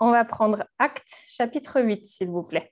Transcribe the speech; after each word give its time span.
on 0.00 0.10
va 0.10 0.24
prendre 0.24 0.64
Acte 0.78 1.08
chapitre 1.28 1.80
8, 1.80 2.06
s'il 2.06 2.28
vous 2.28 2.42
plaît. 2.42 2.70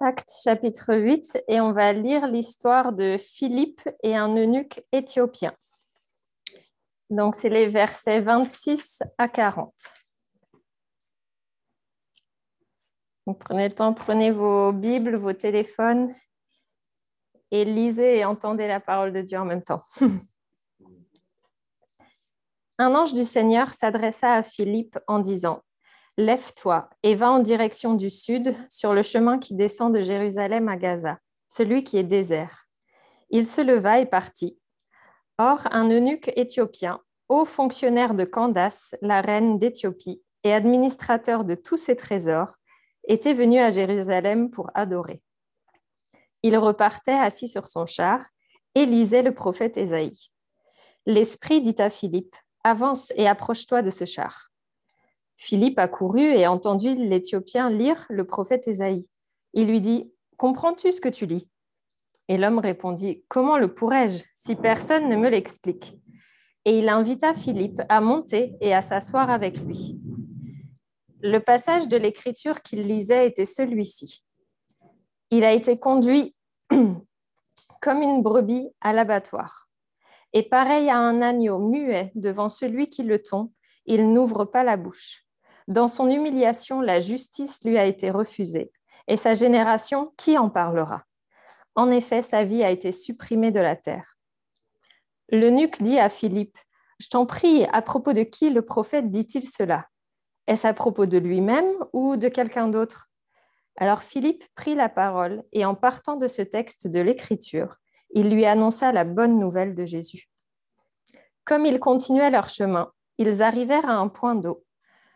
Acte 0.00 0.30
chapitre 0.44 0.94
8 0.94 1.42
et 1.48 1.60
on 1.60 1.72
va 1.72 1.92
lire 1.92 2.28
l'histoire 2.28 2.92
de 2.92 3.16
Philippe 3.18 3.80
et 4.04 4.14
un 4.14 4.32
eunuque 4.36 4.80
éthiopien. 4.92 5.52
Donc 7.10 7.34
c'est 7.34 7.48
les 7.48 7.68
versets 7.68 8.20
26 8.20 9.02
à 9.18 9.26
40. 9.26 9.74
Prenez 13.34 13.68
le 13.68 13.74
temps, 13.74 13.92
prenez 13.92 14.30
vos 14.30 14.72
Bibles, 14.72 15.16
vos 15.16 15.32
téléphones 15.32 16.14
et 17.50 17.64
lisez 17.64 18.18
et 18.18 18.24
entendez 18.24 18.66
la 18.66 18.80
parole 18.80 19.12
de 19.12 19.20
Dieu 19.22 19.38
en 19.38 19.44
même 19.44 19.62
temps. 19.62 19.82
un 22.78 22.94
ange 22.94 23.12
du 23.12 23.24
Seigneur 23.24 23.70
s'adressa 23.70 24.34
à 24.34 24.42
Philippe 24.42 24.98
en 25.06 25.18
disant 25.18 25.62
Lève-toi 26.16 26.90
et 27.02 27.14
va 27.14 27.30
en 27.30 27.38
direction 27.38 27.94
du 27.94 28.10
sud 28.10 28.54
sur 28.68 28.92
le 28.92 29.02
chemin 29.02 29.38
qui 29.38 29.54
descend 29.54 29.94
de 29.94 30.02
Jérusalem 30.02 30.68
à 30.68 30.76
Gaza, 30.76 31.18
celui 31.46 31.84
qui 31.84 31.96
est 31.96 32.04
désert. 32.04 32.66
Il 33.30 33.46
se 33.46 33.60
leva 33.60 34.00
et 34.00 34.06
partit. 34.06 34.58
Or, 35.38 35.68
un 35.70 35.88
eunuque 35.90 36.32
éthiopien, 36.34 37.00
haut 37.28 37.44
fonctionnaire 37.44 38.14
de 38.14 38.24
Candace, 38.24 38.96
la 39.00 39.20
reine 39.20 39.58
d'Éthiopie, 39.58 40.20
et 40.42 40.52
administrateur 40.52 41.44
de 41.44 41.54
tous 41.54 41.76
ses 41.76 41.94
trésors, 41.94 42.57
était 43.08 43.34
venu 43.34 43.58
à 43.58 43.70
Jérusalem 43.70 44.50
pour 44.50 44.70
adorer. 44.74 45.22
Il 46.44 46.56
repartait 46.56 47.10
assis 47.12 47.48
sur 47.48 47.66
son 47.66 47.86
char 47.86 48.24
et 48.74 48.86
lisait 48.86 49.22
le 49.22 49.34
prophète 49.34 49.76
Ésaïe. 49.76 50.30
L'Esprit 51.06 51.60
dit 51.60 51.74
à 51.78 51.90
Philippe, 51.90 52.36
Avance 52.64 53.12
et 53.16 53.26
approche-toi 53.26 53.82
de 53.82 53.90
ce 53.90 54.04
char. 54.04 54.50
Philippe 55.36 55.78
a 55.78 55.88
couru 55.88 56.20
et 56.20 56.46
entendu 56.46 56.94
l'Éthiopien 56.94 57.70
lire 57.70 58.04
le 58.10 58.26
prophète 58.26 58.68
Ésaïe. 58.68 59.08
Il 59.54 59.68
lui 59.68 59.80
dit 59.80 60.12
Comprends-tu 60.36 60.92
ce 60.92 61.00
que 61.00 61.08
tu 61.08 61.26
lis? 61.26 61.48
Et 62.28 62.36
l'homme 62.36 62.58
répondit 62.58 63.24
Comment 63.28 63.56
le 63.56 63.72
pourrais-je 63.72 64.22
si 64.36 64.54
personne 64.54 65.08
ne 65.08 65.16
me 65.16 65.30
l'explique? 65.30 65.96
Et 66.64 66.78
il 66.78 66.88
invita 66.88 67.32
Philippe 67.32 67.80
à 67.88 68.00
monter 68.00 68.54
et 68.60 68.74
à 68.74 68.82
s'asseoir 68.82 69.30
avec 69.30 69.60
lui. 69.60 69.98
Le 71.20 71.38
passage 71.38 71.88
de 71.88 71.96
l'écriture 71.96 72.62
qu'il 72.62 72.82
lisait 72.82 73.26
était 73.26 73.46
celui-ci. 73.46 74.24
Il 75.30 75.44
a 75.44 75.52
été 75.52 75.78
conduit 75.78 76.36
comme 77.80 78.02
une 78.02 78.22
brebis 78.22 78.70
à 78.80 78.92
l'abattoir. 78.92 79.68
Et 80.32 80.44
pareil 80.44 80.88
à 80.90 80.96
un 80.96 81.20
agneau 81.20 81.58
muet 81.58 82.12
devant 82.14 82.48
celui 82.48 82.88
qui 82.88 83.02
le 83.02 83.20
tond, 83.20 83.52
il 83.84 84.12
n'ouvre 84.12 84.44
pas 84.44 84.62
la 84.62 84.76
bouche. 84.76 85.24
Dans 85.66 85.88
son 85.88 86.08
humiliation, 86.08 86.80
la 86.80 87.00
justice 87.00 87.64
lui 87.64 87.78
a 87.78 87.84
été 87.84 88.10
refusée. 88.10 88.70
Et 89.08 89.16
sa 89.16 89.34
génération, 89.34 90.12
qui 90.16 90.38
en 90.38 90.48
parlera? 90.50 91.02
En 91.74 91.90
effet, 91.90 92.22
sa 92.22 92.44
vie 92.44 92.62
a 92.62 92.70
été 92.70 92.92
supprimée 92.92 93.50
de 93.50 93.60
la 93.60 93.74
terre. 93.74 94.16
L'eunuque 95.30 95.82
dit 95.82 95.98
à 95.98 96.08
Philippe, 96.10 96.58
Je 97.00 97.08
t'en 97.08 97.26
prie, 97.26 97.64
à 97.72 97.82
propos 97.82 98.12
de 98.12 98.22
qui 98.22 98.50
le 98.50 98.62
prophète 98.62 99.10
dit-il 99.10 99.48
cela? 99.48 99.88
Est-ce 100.48 100.66
à 100.66 100.72
propos 100.72 101.04
de 101.04 101.18
lui-même 101.18 101.70
ou 101.92 102.16
de 102.16 102.28
quelqu'un 102.28 102.68
d'autre? 102.68 103.10
Alors 103.76 104.02
Philippe 104.02 104.42
prit 104.54 104.74
la 104.74 104.88
parole 104.88 105.44
et 105.52 105.66
en 105.66 105.74
partant 105.74 106.16
de 106.16 106.26
ce 106.26 106.40
texte 106.40 106.88
de 106.88 107.00
l'Écriture, 107.00 107.76
il 108.10 108.30
lui 108.30 108.46
annonça 108.46 108.90
la 108.90 109.04
bonne 109.04 109.38
nouvelle 109.38 109.74
de 109.74 109.84
Jésus. 109.84 110.30
Comme 111.44 111.66
ils 111.66 111.78
continuaient 111.78 112.30
leur 112.30 112.48
chemin, 112.48 112.90
ils 113.18 113.42
arrivèrent 113.42 113.88
à 113.90 113.94
un 113.94 114.08
point 114.08 114.34
d'eau 114.34 114.64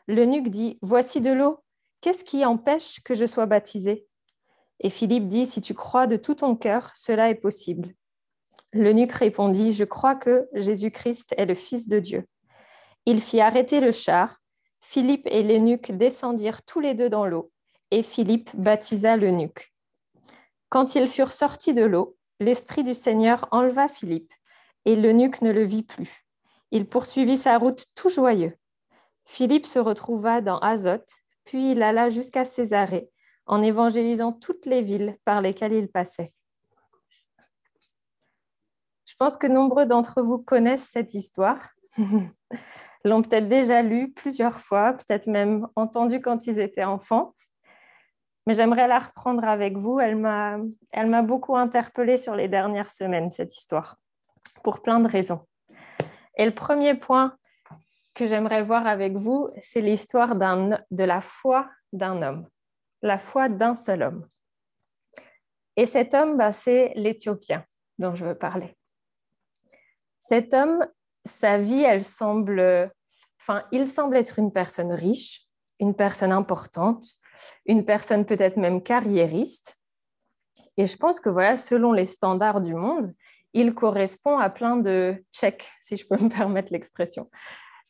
L'eunuque 0.07 0.51
dit, 0.51 0.79
Voici 0.83 1.23
de 1.23 1.33
l'eau, 1.33 1.61
qu'est-ce 2.03 2.25
qui 2.25 2.45
empêche 2.45 3.01
que 3.03 3.15
je 3.15 3.25
sois 3.25 3.47
baptisé? 3.47 4.07
Et 4.81 4.91
Philippe 4.91 5.29
dit, 5.29 5.47
Si 5.47 5.63
tu 5.63 5.73
crois 5.73 6.07
de 6.07 6.17
tout 6.17 6.35
ton 6.35 6.57
cœur, 6.57 6.91
cela 6.95 7.31
est 7.31 7.37
possible. 7.37 7.95
L'eunuque 8.75 9.13
répondit, 9.13 9.73
Je 9.73 9.85
crois 9.85 10.15
que 10.15 10.47
Jésus-Christ 10.53 11.35
est 11.39 11.47
le 11.47 11.55
Fils 11.55 11.89
de 11.89 12.01
Dieu. 12.01 12.29
Il 13.07 13.23
fit 13.23 13.41
arrêter 13.41 13.81
le 13.81 13.93
char. 13.93 14.42
Philippe 14.83 15.27
et 15.31 15.43
l'eunuque 15.43 15.93
descendirent 15.93 16.63
tous 16.63 16.81
les 16.81 16.93
deux 16.93 17.09
dans 17.09 17.25
l'eau, 17.25 17.51
et 17.91 18.03
Philippe 18.03 18.51
baptisa 18.55 19.17
l'eunuque. 19.17 19.73
Quand 20.69 20.95
ils 20.95 21.09
furent 21.09 21.33
sortis 21.33 21.73
de 21.73 21.85
l'eau, 21.85 22.17
l'Esprit 22.41 22.83
du 22.83 22.93
Seigneur 22.93 23.47
enleva 23.53 23.89
Philippe, 23.89 24.33
et 24.85 24.97
l'eunuque 24.97 25.41
ne 25.41 25.53
le 25.53 25.63
vit 25.63 25.85
plus. 25.85 26.27
Il 26.73 26.89
poursuivit 26.89 27.37
sa 27.37 27.57
route 27.59 27.87
tout 27.95 28.11
joyeux. 28.11 28.57
Philippe 29.25 29.67
se 29.67 29.79
retrouva 29.79 30.41
dans 30.41 30.59
Azote, 30.59 31.13
puis 31.45 31.71
il 31.73 31.83
alla 31.83 32.11
jusqu'à 32.11 32.45
Césarée, 32.45 33.09
en 33.47 33.63
évangélisant 33.63 34.33
toutes 34.33 34.67
les 34.67 34.83
villes 34.83 35.17
par 35.25 35.41
lesquelles 35.41 35.75
il 35.75 35.89
passait. 35.89 36.33
Je 39.05 39.15
pense 39.17 39.37
que 39.37 39.47
nombreux 39.47 39.87
d'entre 39.87 40.23
vous 40.23 40.39
connaissent 40.39 40.89
cette 40.89 41.15
histoire, 41.15 41.69
l'ont 43.05 43.23
peut-être 43.23 43.49
déjà 43.49 43.83
lue 43.83 44.13
plusieurs 44.13 44.59
fois, 44.59 44.93
peut-être 44.95 45.27
même 45.27 45.67
entendue 45.77 46.21
quand 46.21 46.47
ils 46.47 46.61
étaient 46.61 46.85
enfants. 46.85 47.35
Mais 48.47 48.55
j'aimerais 48.55 48.89
la 48.89 48.99
reprendre 48.99 49.45
avec 49.45 49.77
vous. 49.77 50.01
Elle 50.01 50.17
m'a, 50.17 50.59
elle 50.91 51.09
m'a 51.09 51.23
beaucoup 51.23 51.57
interpellée 51.57 52.17
sur 52.17 52.35
les 52.35 52.49
dernières 52.49 52.91
semaines, 52.91 53.31
cette 53.31 53.57
histoire, 53.57 53.97
pour 54.63 54.83
plein 54.83 55.01
de 55.01 55.09
raisons. 55.09 55.47
Et 56.37 56.45
le 56.45 56.55
premier 56.55 56.95
point 56.95 57.37
que 58.15 58.27
j'aimerais 58.27 58.63
voir 58.63 58.87
avec 58.87 59.15
vous, 59.15 59.51
c'est 59.63 59.81
l'histoire 59.81 60.35
de 60.37 61.05
la 61.05 61.21
foi 61.21 61.69
d'un 61.93 62.23
homme, 62.23 62.49
la 63.03 63.19
foi 63.19 63.49
d'un 63.49 63.75
seul 63.75 64.03
homme. 64.03 64.29
Et 65.77 65.87
cet 65.87 66.15
homme, 66.15 66.37
bah, 66.37 66.53
c'est 66.53 66.93
l'Éthiopien 66.97 67.65
dont 67.99 68.15
je 68.15 68.25
veux 68.25 68.35
parler. 68.35 68.77
Cet 70.19 70.53
homme, 70.55 70.87
sa 71.25 71.59
vie, 71.59 71.83
elle 71.83 72.05
semble, 72.05 72.91
enfin, 73.41 73.65
il 73.73 73.89
semble 73.91 74.17
être 74.17 74.39
une 74.39 74.53
personne 74.53 74.93
riche, 74.93 75.43
une 75.81 75.95
personne 75.95 76.33
importante, 76.33 77.05
une 77.67 77.85
personne 77.85 78.25
peut-être 78.25 78.57
même 78.57 78.83
carriériste. 78.83 79.79
Et 80.77 80.87
je 80.87 80.97
pense 80.97 81.21
que 81.21 81.29
voilà, 81.29 81.57
selon 81.57 81.93
les 81.93 82.07
standards 82.07 82.61
du 82.61 82.75
monde, 82.75 83.13
il 83.53 83.75
correspond 83.75 84.39
à 84.39 84.49
plein 84.49 84.77
de 84.77 85.23
checks, 85.33 85.71
si 85.81 85.97
je 85.97 86.07
peux 86.07 86.17
me 86.17 86.29
permettre 86.29 86.73
l'expression 86.73 87.29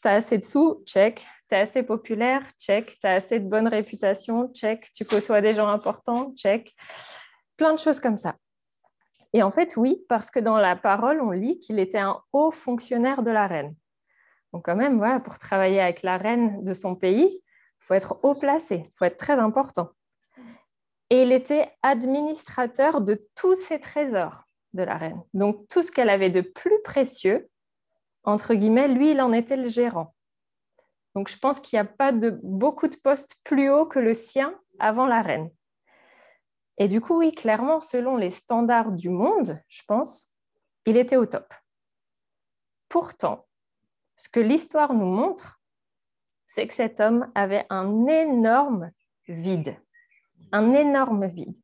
tu 0.03 0.09
as 0.09 0.15
assez 0.15 0.39
de 0.39 0.45
sous, 0.45 0.83
check. 0.85 1.25
Tu 1.49 1.55
es 1.55 1.61
assez 1.61 1.83
populaire, 1.83 2.43
check. 2.59 2.99
Tu 3.01 3.07
as 3.07 3.15
assez 3.15 3.39
de 3.39 3.49
bonne 3.49 3.69
réputation, 3.69 4.51
check. 4.53 4.91
Tu 4.93 5.05
côtoies 5.05 5.41
des 5.41 5.55
gens 5.55 5.69
importants, 5.69 6.35
check. 6.37 6.75
Plein 7.57 7.73
de 7.73 7.79
choses 7.79 8.01
comme 8.01 8.19
ça. 8.19 8.35
Et 9.33 9.43
en 9.43 9.51
fait, 9.51 9.77
oui, 9.77 10.05
parce 10.09 10.31
que 10.31 10.41
dans 10.41 10.59
la 10.59 10.77
parole, 10.77 11.21
on 11.21 11.31
lit 11.31 11.59
qu'il 11.59 11.79
était 11.79 11.99
un 11.99 12.21
haut 12.33 12.51
fonctionnaire 12.51 13.23
de 13.23 13.31
la 13.31 13.47
reine. 13.47 13.75
Donc 14.53 14.67
quand 14.67 14.77
même, 14.77 14.99
voilà, 14.99 15.21
pour 15.21 15.39
travailler 15.39 15.81
avec 15.81 16.03
la 16.03 16.19
reine 16.19 16.63
de 16.65 16.75
son 16.75 16.95
pays, 16.95 17.41
il 17.41 17.85
faut 17.85 17.95
être 17.95 18.19
haut 18.23 18.35
placé, 18.35 18.85
il 18.87 18.95
faut 18.95 19.05
être 19.07 19.17
très 19.17 19.39
important. 19.39 19.91
Et 21.09 21.23
il 21.23 21.33
était 21.33 21.71
administrateur 21.83 23.01
de 23.01 23.27
tous 23.35 23.55
ses 23.55 23.81
trésors 23.81 24.45
de 24.75 24.83
la 24.83 24.97
reine. 24.97 25.23
Donc 25.35 25.67
tout 25.69 25.83
ce 25.83 25.91
qu'elle 25.91 26.11
avait 26.11 26.31
de 26.31 26.41
plus 26.41 26.81
précieux, 26.85 27.49
entre 28.25 28.55
guillemets, 28.55 28.89
lui, 28.89 29.13
il 29.13 29.21
en 29.21 29.33
était 29.33 29.57
le 29.57 29.69
gérant. 29.69 30.15
Donc 31.15 31.29
je 31.29 31.39
pense 31.39 31.61
qu'il 31.61 31.77
n'y 31.77 31.81
a 31.81 31.91
pas 31.91 32.13
de 32.13 32.39
beaucoup 32.43 32.89
de 32.89 32.97
postes 32.97 33.41
plus 33.45 33.71
hauts 33.71 33.87
que 33.87 33.99
le 33.99 34.15
sien 34.15 34.59
avant 34.79 35.07
la 35.07 35.23
reine. 35.23 35.51
Et 36.79 36.89
du 36.89 37.01
coup, 37.01 37.19
oui, 37.19 37.33
clairement, 37.33 37.81
selon 37.81 38.17
les 38.17 38.31
standards 38.31 38.93
du 38.93 39.11
monde, 39.11 39.61
je 39.69 39.83
pense, 39.87 40.35
il 40.87 40.97
était 40.97 41.17
au 41.17 41.27
top. 41.27 41.53
Pourtant, 42.89 43.47
ce 44.17 44.29
que 44.29 44.41
l'histoire 44.41 44.95
nous 44.95 45.07
montre, 45.07 45.61
c'est 46.47 46.67
que 46.67 46.75
cet 46.75 47.01
homme 47.01 47.31
avait 47.35 47.67
un 47.71 48.07
énorme 48.07 48.91
vide, 49.29 49.77
un 50.53 50.73
énorme 50.75 51.27
vide. 51.27 51.57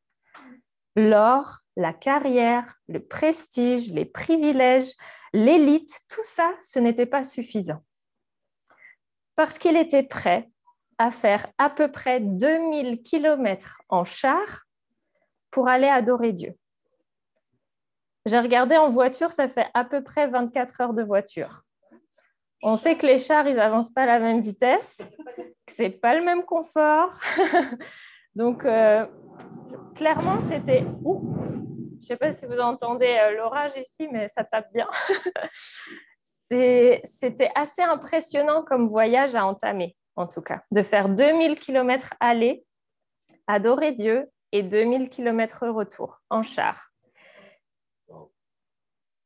L'or, 0.96 1.60
la 1.76 1.92
carrière, 1.92 2.74
le 2.88 3.04
prestige, 3.04 3.92
les 3.92 4.04
privilèges, 4.04 4.92
l'élite, 5.32 6.00
tout 6.08 6.24
ça, 6.24 6.52
ce 6.62 6.78
n'était 6.78 7.06
pas 7.06 7.24
suffisant. 7.24 7.84
Parce 9.36 9.58
qu'il 9.58 9.76
était 9.76 10.02
prêt 10.02 10.50
à 10.98 11.10
faire 11.10 11.46
à 11.58 11.70
peu 11.70 11.92
près 11.92 12.20
2000 12.20 13.02
kilomètres 13.02 13.80
en 13.88 14.04
char 14.04 14.67
pour 15.50 15.68
aller 15.68 15.88
adorer 15.88 16.32
Dieu. 16.32 16.54
J'ai 18.26 18.38
regardé 18.38 18.76
en 18.76 18.90
voiture, 18.90 19.32
ça 19.32 19.48
fait 19.48 19.66
à 19.74 19.84
peu 19.84 20.02
près 20.02 20.26
24 20.26 20.80
heures 20.80 20.94
de 20.94 21.02
voiture. 21.02 21.62
On 22.62 22.76
sait 22.76 22.96
que 22.96 23.06
les 23.06 23.18
chars, 23.18 23.46
ils 23.46 23.56
n'avancent 23.56 23.92
pas 23.92 24.02
à 24.02 24.06
la 24.06 24.18
même 24.18 24.40
vitesse, 24.40 25.00
que 25.66 25.72
ce 25.72 25.88
pas 25.88 26.14
le 26.14 26.24
même 26.24 26.42
confort. 26.44 27.18
Donc, 28.34 28.66
clairement, 29.94 30.40
c'était... 30.40 30.80
Je 30.80 31.96
ne 31.96 32.00
sais 32.00 32.16
pas 32.16 32.32
si 32.32 32.46
vous 32.46 32.60
entendez 32.60 33.16
l'orage 33.36 33.72
ici, 33.76 34.08
mais 34.12 34.28
ça 34.28 34.44
tape 34.44 34.72
bien. 34.72 34.88
C'était 36.50 37.50
assez 37.54 37.82
impressionnant 37.82 38.62
comme 38.62 38.88
voyage 38.88 39.34
à 39.34 39.44
entamer, 39.44 39.96
en 40.16 40.26
tout 40.26 40.40
cas, 40.40 40.62
de 40.70 40.82
faire 40.82 41.08
2000 41.10 41.58
km 41.60 42.14
aller, 42.20 42.64
adorer 43.46 43.92
Dieu, 43.92 44.30
et 44.52 44.62
2000 44.62 45.10
km 45.10 45.68
retour 45.68 46.20
en 46.30 46.42
char. 46.42 46.92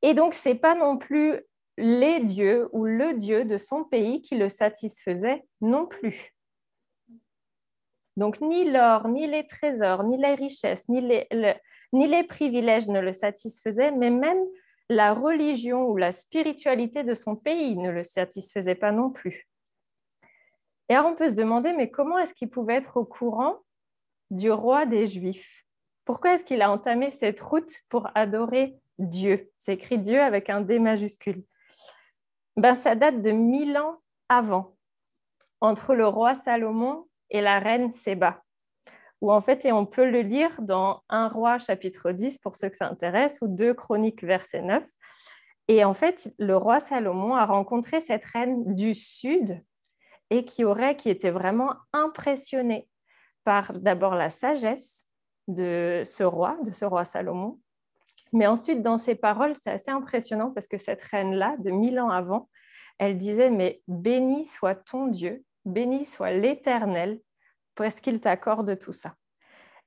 Et 0.02 0.14
donc, 0.14 0.34
ce 0.34 0.48
n'est 0.48 0.54
pas 0.56 0.74
non 0.74 0.98
plus 0.98 1.40
les 1.78 2.20
dieux 2.20 2.68
ou 2.72 2.84
le 2.84 3.14
dieu 3.14 3.44
de 3.44 3.56
son 3.58 3.84
pays 3.84 4.20
qui 4.20 4.36
le 4.36 4.48
satisfaisait 4.48 5.44
non 5.60 5.86
plus. 5.86 6.34
Donc, 8.16 8.40
ni 8.40 8.70
l'or, 8.70 9.08
ni 9.08 9.26
les 9.26 9.46
trésors, 9.46 10.04
ni 10.04 10.18
les 10.18 10.34
richesses, 10.34 10.88
ni 10.88 11.00
les, 11.00 11.28
ni 11.92 12.06
les 12.06 12.24
privilèges 12.24 12.88
ne 12.88 13.00
le 13.00 13.12
satisfaisaient, 13.12 13.90
mais 13.92 14.10
même 14.10 14.44
la 14.90 15.14
religion 15.14 15.88
ou 15.88 15.96
la 15.96 16.12
spiritualité 16.12 17.04
de 17.04 17.14
son 17.14 17.36
pays 17.36 17.76
ne 17.76 17.90
le 17.90 18.04
satisfaisait 18.04 18.74
pas 18.74 18.92
non 18.92 19.10
plus. 19.10 19.48
Et 20.88 20.94
alors 20.94 21.10
on 21.10 21.14
peut 21.14 21.28
se 21.28 21.34
demander, 21.34 21.72
mais 21.72 21.90
comment 21.90 22.18
est-ce 22.18 22.34
qu'il 22.34 22.50
pouvait 22.50 22.74
être 22.74 22.98
au 22.98 23.04
courant 23.06 23.60
du 24.32 24.50
roi 24.50 24.86
des 24.86 25.06
Juifs 25.06 25.64
Pourquoi 26.04 26.34
est-ce 26.34 26.44
qu'il 26.44 26.62
a 26.62 26.70
entamé 26.70 27.12
cette 27.12 27.40
route 27.40 27.70
pour 27.88 28.08
adorer 28.14 28.74
Dieu? 28.98 29.50
C'est 29.58 29.74
écrit 29.74 29.98
Dieu 29.98 30.20
avec 30.20 30.50
un 30.50 30.60
D 30.60 30.80
majuscule. 30.80 31.44
Ben, 32.56 32.74
ça 32.74 32.96
date 32.96 33.22
de 33.22 33.30
mille 33.30 33.76
ans 33.78 34.00
avant, 34.28 34.74
entre 35.60 35.94
le 35.94 36.08
roi 36.08 36.34
Salomon 36.34 37.06
et 37.30 37.40
la 37.40 37.60
reine 37.60 37.92
Séba 37.92 38.42
où 39.22 39.32
en 39.32 39.40
fait, 39.40 39.64
et 39.64 39.72
on 39.72 39.86
peut 39.86 40.10
le 40.10 40.20
lire 40.20 40.60
dans 40.60 41.00
1 41.08 41.28
roi 41.28 41.58
chapitre 41.58 42.10
10 42.10 42.38
pour 42.38 42.56
ceux 42.56 42.68
que 42.68 42.76
ça 42.76 42.88
intéresse, 42.88 43.38
ou 43.40 43.46
2 43.46 43.72
chroniques 43.72 44.24
verset 44.24 44.62
9. 44.62 44.84
Et 45.68 45.84
en 45.84 45.94
fait, 45.94 46.34
le 46.38 46.56
roi 46.56 46.80
Salomon 46.80 47.36
a 47.36 47.46
rencontré 47.46 48.00
cette 48.00 48.24
reine 48.24 48.74
du 48.74 48.96
sud 48.96 49.62
et 50.30 50.44
qui 50.44 50.64
aurait, 50.64 50.96
qui 50.96 51.08
était 51.08 51.30
vraiment 51.30 51.76
impressionné 51.92 52.88
par 53.44 53.72
d'abord 53.72 54.14
la 54.14 54.30
sagesse 54.30 55.06
de 55.48 56.02
ce 56.06 56.22
roi, 56.22 56.56
de 56.64 56.70
ce 56.70 56.84
roi 56.84 57.04
Salomon. 57.04 57.58
Mais 58.32 58.46
ensuite, 58.46 58.82
dans 58.82 58.98
ses 58.98 59.14
paroles, 59.14 59.54
c'est 59.62 59.70
assez 59.70 59.90
impressionnant 59.90 60.50
parce 60.50 60.66
que 60.66 60.78
cette 60.78 61.02
reine-là, 61.02 61.56
de 61.58 61.70
mille 61.70 62.00
ans 62.00 62.10
avant, 62.10 62.48
elle 62.98 63.18
disait, 63.18 63.50
mais 63.50 63.82
béni 63.88 64.44
soit 64.44 64.74
ton 64.74 65.06
Dieu, 65.08 65.44
béni 65.64 66.06
soit 66.06 66.30
l'Éternel, 66.30 67.20
parce 67.74 68.00
qu'il 68.00 68.20
t'accorde 68.20 68.78
tout 68.78 68.92
ça. 68.92 69.14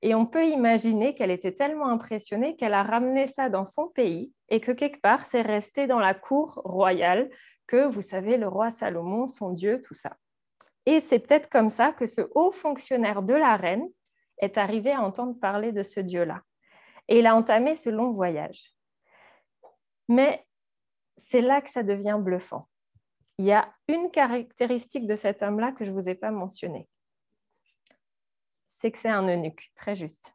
Et 0.02 0.14
on 0.14 0.26
peut 0.26 0.46
imaginer 0.46 1.16
qu'elle 1.16 1.32
était 1.32 1.54
tellement 1.54 1.88
impressionnée 1.88 2.56
qu'elle 2.56 2.74
a 2.74 2.84
ramené 2.84 3.28
ça 3.28 3.50
dans 3.50 3.66
son 3.66 3.88
pays 3.88 4.32
et 4.50 4.60
que 4.60 4.72
quelque 4.72 5.02
part, 5.02 5.26
c'est 5.26 5.42
resté 5.42 5.88
dans 5.88 6.00
la 6.00 6.14
cour 6.14 6.62
royale 6.64 7.30
que, 7.68 7.88
vous 7.88 8.02
savez, 8.02 8.38
le 8.38 8.48
roi 8.48 8.70
Salomon, 8.70 9.28
son 9.28 9.52
Dieu, 9.52 9.82
tout 9.88 9.94
ça. 9.94 10.16
Et 10.86 11.00
c'est 11.00 11.20
peut-être 11.20 11.50
comme 11.50 11.70
ça 11.70 11.92
que 11.92 12.08
ce 12.08 12.22
haut 12.36 12.52
fonctionnaire 12.52 13.24
de 13.24 13.34
la 13.34 13.56
reine 13.56 13.88
est 14.38 14.58
arrivé 14.58 14.92
à 14.92 15.02
entendre 15.02 15.40
parler 15.40 15.72
de 15.72 15.84
ce 15.84 16.00
Dieu-là. 16.00 16.42
Et 17.08 17.20
il 17.20 17.28
a 17.28 17.36
entamé 17.36 17.76
ce 17.76 17.90
long 17.90 18.12
voyage. 18.12 18.74
Mais 20.08 20.46
c'est 21.18 21.42
là 21.42 21.62
que 21.62 21.70
ça 21.70 21.84
devient 21.84 22.18
bluffant. 22.20 22.68
Il 23.38 23.46
y 23.46 23.52
a 23.52 23.74
une 23.88 24.12
caractéristique 24.12 25.08
de 25.08 25.16
cet 25.16 25.42
homme-là 25.42 25.72
que 25.72 25.86
je 25.86 25.92
ne 25.92 25.96
vous 25.96 26.10
ai 26.10 26.16
pas 26.16 26.32
mentionnée 26.32 26.88
c'est 28.76 28.92
que 28.92 28.98
c'est 28.98 29.10
un 29.10 29.28
eunuque, 29.28 29.72
très 29.76 29.96
juste. 29.96 30.34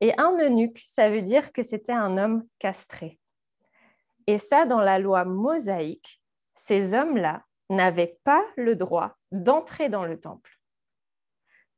Et 0.00 0.12
un 0.18 0.32
eunuque, 0.38 0.84
ça 0.86 1.08
veut 1.08 1.22
dire 1.22 1.52
que 1.52 1.62
c'était 1.62 1.92
un 1.92 2.18
homme 2.18 2.46
castré. 2.58 3.18
Et 4.26 4.36
ça, 4.36 4.66
dans 4.66 4.80
la 4.80 4.98
loi 4.98 5.24
mosaïque, 5.24 6.22
ces 6.54 6.92
hommes-là 6.92 7.42
n'avaient 7.70 8.18
pas 8.24 8.44
le 8.56 8.76
droit 8.76 9.16
d'entrer 9.32 9.88
dans 9.88 10.04
le 10.04 10.20
temple. 10.20 10.58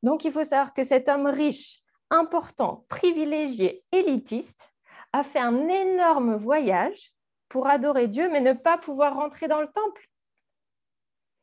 Donc 0.03 0.23
il 0.25 0.31
faut 0.31 0.43
savoir 0.43 0.73
que 0.73 0.83
cet 0.83 1.09
homme 1.09 1.27
riche, 1.27 1.79
important, 2.09 2.85
privilégié, 2.89 3.83
élitiste, 3.91 4.71
a 5.13 5.23
fait 5.23 5.39
un 5.39 5.67
énorme 5.67 6.35
voyage 6.35 7.13
pour 7.49 7.67
adorer 7.67 8.07
Dieu, 8.07 8.29
mais 8.29 8.41
ne 8.41 8.53
pas 8.53 8.77
pouvoir 8.77 9.15
rentrer 9.15 9.47
dans 9.47 9.61
le 9.61 9.67
temple. 9.67 10.07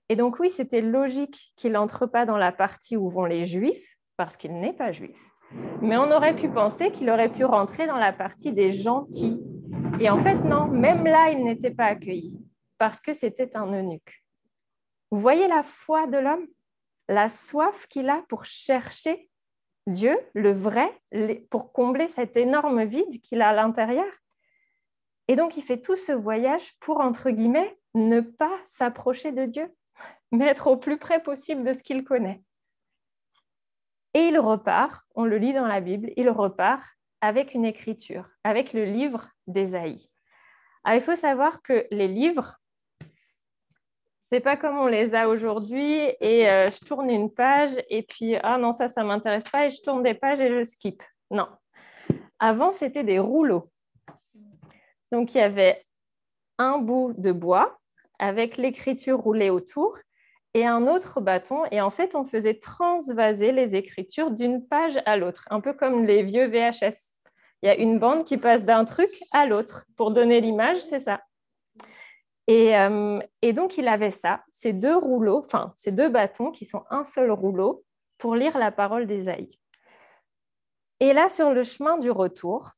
Et 0.08 0.16
donc 0.16 0.38
oui, 0.38 0.50
c'était 0.50 0.81
logique 0.81 1.52
qu'il 1.56 1.72
n'entre 1.72 2.06
pas 2.06 2.26
dans 2.26 2.37
la 2.37 2.52
partie 2.52 2.96
où 2.96 3.08
vont 3.08 3.25
les 3.25 3.44
Juifs, 3.44 3.96
parce 4.16 4.37
qu'il 4.37 4.58
n'est 4.58 4.72
pas 4.72 4.92
juif. 4.92 5.19
Mais 5.82 5.96
on 5.96 6.10
aurait 6.10 6.37
pu 6.37 6.49
penser 6.49 6.90
qu'il 6.90 7.10
aurait 7.10 7.31
pu 7.31 7.44
rentrer 7.44 7.87
dans 7.87 7.96
la 7.96 8.12
partie 8.12 8.52
des 8.52 8.72
gentils. 8.72 9.40
Et 10.00 10.10
en 10.10 10.19
fait, 10.19 10.37
non, 10.37 10.66
même 10.66 11.04
là, 11.04 11.31
il 11.31 11.44
n'était 11.44 11.70
pas 11.70 11.87
accueilli 11.87 12.37
parce 12.78 13.00
que 13.00 13.12
c'était 13.12 13.56
un 13.56 13.72
eunuque. 13.72 14.25
Vous 15.10 15.20
voyez 15.20 15.48
la 15.48 15.62
foi 15.62 16.06
de 16.06 16.18
l'homme, 16.18 16.46
la 17.08 17.28
soif 17.28 17.86
qu'il 17.88 18.08
a 18.08 18.24
pour 18.28 18.44
chercher 18.44 19.28
Dieu, 19.86 20.18
le 20.34 20.52
vrai, 20.52 20.90
pour 21.50 21.72
combler 21.72 22.08
cet 22.08 22.36
énorme 22.36 22.84
vide 22.84 23.20
qu'il 23.22 23.40
a 23.40 23.50
à 23.50 23.52
l'intérieur. 23.52 24.12
Et 25.28 25.36
donc, 25.36 25.56
il 25.56 25.62
fait 25.62 25.80
tout 25.80 25.96
ce 25.96 26.12
voyage 26.12 26.76
pour, 26.80 27.00
entre 27.00 27.30
guillemets, 27.30 27.78
ne 27.94 28.20
pas 28.20 28.58
s'approcher 28.64 29.32
de 29.32 29.44
Dieu, 29.44 29.72
mais 30.32 30.46
être 30.46 30.66
au 30.66 30.76
plus 30.76 30.98
près 30.98 31.22
possible 31.22 31.64
de 31.64 31.72
ce 31.72 31.82
qu'il 31.82 32.04
connaît. 32.04 32.42
Et 34.14 34.28
il 34.28 34.38
repart, 34.38 35.06
on 35.14 35.24
le 35.24 35.36
lit 35.38 35.52
dans 35.52 35.66
la 35.66 35.80
Bible, 35.80 36.10
il 36.16 36.30
repart 36.30 36.82
avec 37.20 37.54
une 37.54 37.64
écriture, 37.64 38.28
avec 38.44 38.72
le 38.72 38.84
livre 38.84 39.28
d'Ésaïe. 39.46 40.10
il 40.86 41.00
faut 41.00 41.16
savoir 41.16 41.62
que 41.62 41.86
les 41.90 42.08
livres, 42.08 42.58
c'est 44.28 44.40
pas 44.40 44.56
comme 44.56 44.76
on 44.76 44.88
les 44.88 45.14
a 45.14 45.28
aujourd'hui 45.28 46.00
et 46.20 46.50
euh, 46.50 46.69
je 46.69 46.84
tourne 46.84 47.08
une 47.11 47.31
page 47.32 47.70
et 47.88 48.02
puis 48.02 48.34
ah 48.43 48.58
non 48.58 48.73
ça 48.73 48.88
ça 48.88 49.05
m'intéresse 49.05 49.49
pas 49.49 49.67
et 49.67 49.70
je 49.70 49.81
tourne 49.82 50.02
des 50.02 50.14
pages 50.14 50.40
et 50.40 50.49
je 50.49 50.64
skip. 50.64 51.00
Non. 51.31 51.46
Avant 52.40 52.73
c'était 52.73 53.05
des 53.05 53.20
rouleaux. 53.20 53.70
Donc 55.12 55.34
il 55.34 55.38
y 55.38 55.43
avait 55.43 55.87
un 56.58 56.78
bout 56.78 57.14
de 57.17 57.31
bois 57.31 57.78
avec 58.19 58.56
l'écriture 58.56 59.20
roulée 59.20 59.50
autour 59.50 59.96
et 60.55 60.67
un 60.67 60.88
autre 60.88 61.20
bâton. 61.20 61.62
Et 61.70 61.81
en 61.81 61.90
fait, 61.90 62.17
on 62.17 62.25
faisait 62.25 62.55
transvaser 62.55 63.52
les 63.52 63.76
écritures 63.76 64.31
d'une 64.32 64.67
page 64.67 64.99
à 65.05 65.17
l'autre, 65.17 65.46
un 65.50 65.61
peu 65.61 65.75
comme 65.75 66.05
les 66.05 66.23
vieux 66.23 66.46
VHS. 66.46 67.12
Il 67.62 67.66
y 67.66 67.68
a 67.68 67.76
une 67.76 67.99
bande 67.99 68.25
qui 68.25 68.38
passe 68.38 68.64
d'un 68.64 68.85
truc 68.85 69.11
à 69.33 69.47
l'autre. 69.47 69.85
Pour 69.97 70.12
donner 70.12 70.40
l'image, 70.40 70.80
c'est 70.80 70.99
ça. 70.99 71.21
Et, 72.48 72.76
euh, 72.76 73.18
et, 73.42 73.52
donc, 73.52 73.76
il 73.76 73.88
avait 73.88 74.10
ça, 74.10 74.44
ces 74.50 74.72
deux 74.72 74.96
rouleaux, 74.96 75.38
enfin, 75.38 75.72
ces 75.76 75.90
deux 75.90 76.08
bâtons 76.08 76.52
qui 76.52 76.64
sont 76.64 76.84
un 76.90 77.02
seul 77.02 77.30
rouleau 77.30 77.84
pour 78.18 78.36
lire 78.36 78.56
la 78.56 78.70
parole 78.70 79.06
d'Ésaïe. 79.06 79.58
Et 81.00 81.12
là, 81.12 81.28
sur 81.28 81.52
le 81.52 81.62
chemin 81.62 81.98
du 81.98 82.10
retour, 82.10 82.70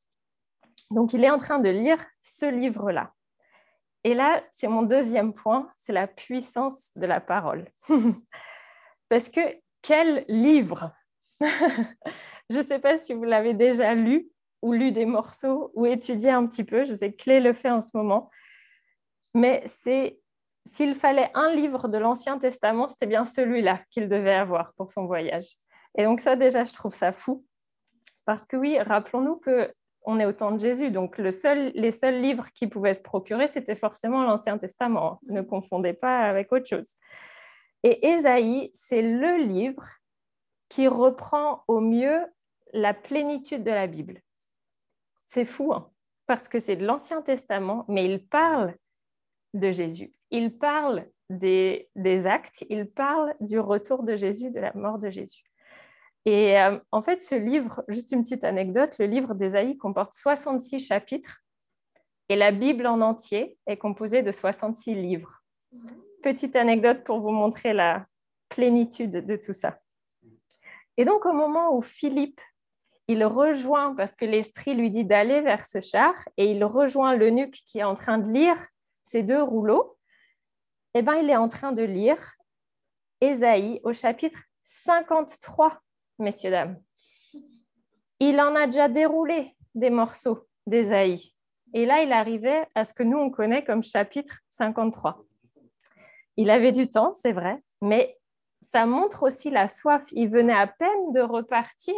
donc 0.91 1.13
il 1.13 1.23
est 1.23 1.29
en 1.29 1.37
train 1.37 1.59
de 1.59 1.69
lire 1.69 2.03
ce 2.23 2.45
livre-là. 2.45 3.13
Et 4.03 4.13
là, 4.13 4.43
c'est 4.51 4.67
mon 4.67 4.81
deuxième 4.81 5.33
point, 5.33 5.69
c'est 5.77 5.93
la 5.93 6.07
puissance 6.07 6.91
de 6.95 7.05
la 7.05 7.19
parole. 7.19 7.67
Parce 9.09 9.29
que 9.29 9.41
quel 9.81 10.25
livre? 10.27 10.91
Je 12.49 12.57
ne 12.57 12.63
sais 12.63 12.79
pas 12.79 12.97
si 12.97 13.13
vous 13.13 13.23
l'avez 13.23 13.53
déjà 13.53 13.93
lu 13.93 14.29
ou 14.61 14.73
lu 14.73 14.91
des 14.91 15.05
morceaux 15.05 15.71
ou 15.75 15.85
étudié 15.85 16.31
un 16.31 16.45
petit 16.47 16.63
peu. 16.63 16.83
Je 16.83 16.93
sais 16.93 17.11
que 17.11 17.17
Clé 17.17 17.39
le 17.39 17.53
fait 17.53 17.69
en 17.69 17.81
ce 17.81 17.95
moment. 17.95 18.29
Mais 19.33 19.63
c'est 19.65 20.19
s'il 20.65 20.93
fallait 20.93 21.31
un 21.33 21.53
livre 21.53 21.87
de 21.87 21.97
l'Ancien 21.97 22.37
Testament, 22.37 22.87
c'était 22.89 23.07
bien 23.07 23.25
celui-là 23.25 23.81
qu'il 23.89 24.07
devait 24.07 24.35
avoir 24.35 24.73
pour 24.73 24.91
son 24.91 25.05
voyage. 25.05 25.47
Et 25.97 26.03
donc 26.03 26.21
ça, 26.21 26.35
déjà, 26.35 26.63
je 26.63 26.73
trouve 26.73 26.93
ça 26.93 27.11
fou. 27.11 27.45
Parce 28.25 28.45
que 28.45 28.55
oui, 28.55 28.79
rappelons-nous 28.79 29.37
que 29.37 29.73
on 30.03 30.19
est 30.19 30.25
au 30.25 30.31
temps 30.31 30.51
de 30.51 30.59
Jésus, 30.59 30.91
donc 30.91 31.17
les 31.17 31.31
seuls 31.31 32.21
livres 32.21 32.47
qui 32.53 32.67
pouvaient 32.67 32.93
se 32.93 33.01
procurer, 33.01 33.47
c'était 33.47 33.75
forcément 33.75 34.23
l'Ancien 34.23 34.57
Testament. 34.57 35.19
Ne 35.27 35.41
confondez 35.41 35.93
pas 35.93 36.21
avec 36.21 36.51
autre 36.51 36.67
chose. 36.67 36.95
Et 37.83 38.07
Ésaïe, 38.07 38.69
c'est 38.73 39.01
le 39.01 39.37
livre 39.37 39.85
qui 40.69 40.87
reprend 40.87 41.63
au 41.67 41.79
mieux 41.79 42.25
la 42.73 42.93
plénitude 42.93 43.63
de 43.63 43.71
la 43.71 43.87
Bible. 43.87 44.21
C'est 45.25 45.45
fou, 45.45 45.73
hein, 45.73 45.89
parce 46.27 46.47
que 46.47 46.59
c'est 46.59 46.75
de 46.75 46.85
l'Ancien 46.85 47.21
Testament, 47.21 47.85
mais 47.87 48.05
il 48.05 48.25
parle 48.25 48.75
de 49.53 49.71
Jésus. 49.71 50.13
Il 50.31 50.57
parle 50.57 51.07
des 51.29 51.87
actes, 52.25 52.63
il 52.69 52.89
parle 52.89 53.35
du 53.39 53.59
retour 53.59 54.03
de 54.03 54.15
Jésus, 54.15 54.51
de 54.51 54.59
la 54.59 54.73
mort 54.73 54.97
de 54.97 55.09
Jésus. 55.09 55.43
Et 56.25 56.59
euh, 56.59 56.77
en 56.91 57.01
fait, 57.01 57.21
ce 57.21 57.35
livre, 57.35 57.83
juste 57.87 58.11
une 58.11 58.23
petite 58.23 58.43
anecdote, 58.43 58.97
le 58.99 59.05
livre 59.05 59.33
d'Ésaïe 59.33 59.77
comporte 59.77 60.13
66 60.13 60.79
chapitres 60.79 61.41
et 62.29 62.35
la 62.35 62.51
Bible 62.51 62.85
en 62.85 63.01
entier 63.01 63.57
est 63.65 63.77
composée 63.77 64.21
de 64.21 64.31
66 64.31 64.95
livres. 64.95 65.41
Petite 66.21 66.55
anecdote 66.55 67.03
pour 67.03 67.21
vous 67.21 67.31
montrer 67.31 67.73
la 67.73 68.05
plénitude 68.49 69.25
de 69.25 69.35
tout 69.35 69.53
ça. 69.53 69.79
Et 70.97 71.05
donc, 71.05 71.25
au 71.25 71.33
moment 71.33 71.75
où 71.75 71.81
Philippe, 71.81 72.41
il 73.07 73.25
rejoint, 73.25 73.95
parce 73.95 74.15
que 74.15 74.25
l'Esprit 74.25 74.75
lui 74.75 74.91
dit 74.91 75.05
d'aller 75.05 75.41
vers 75.41 75.65
ce 75.65 75.79
char, 75.79 76.13
et 76.37 76.51
il 76.51 76.63
rejoint 76.63 77.15
l'eunuque 77.15 77.61
qui 77.65 77.79
est 77.79 77.83
en 77.83 77.95
train 77.95 78.19
de 78.19 78.31
lire 78.31 78.67
ces 79.09 79.23
deux 79.23 79.41
rouleaux, 79.41 79.97
eh 80.93 81.01
bien, 81.01 81.15
il 81.15 81.29
est 81.31 81.35
en 81.35 81.49
train 81.49 81.71
de 81.71 81.81
lire 81.81 82.35
Ésaïe 83.21 83.81
au 83.83 83.91
chapitre 83.91 84.39
53, 84.61 85.81
messieurs, 86.19 86.51
dames. 86.51 86.79
Il 88.19 88.39
en 88.39 88.53
a 88.55 88.67
déjà 88.67 88.87
déroulé 88.87 89.55
des 89.73 89.89
morceaux 89.89 90.47
d'Ésaïe. 90.67 91.33
Et 91.73 91.87
là, 91.87 92.03
il 92.03 92.11
arrivait 92.11 92.67
à 92.75 92.85
ce 92.85 92.93
que 92.93 93.01
nous, 93.01 93.17
on 93.17 93.31
connaît 93.31 93.63
comme 93.63 93.81
chapitre 93.81 94.41
53. 94.49 95.23
Il 96.37 96.51
avait 96.51 96.71
du 96.71 96.87
temps, 96.87 97.15
c'est 97.15 97.33
vrai, 97.33 97.63
mais 97.81 98.15
ça 98.61 98.85
montre 98.85 99.23
aussi 99.23 99.49
la 99.49 99.67
soif. 99.67 100.05
Il 100.11 100.29
venait 100.29 100.53
à 100.53 100.67
peine 100.67 101.13
de 101.13 101.21
repartir 101.21 101.95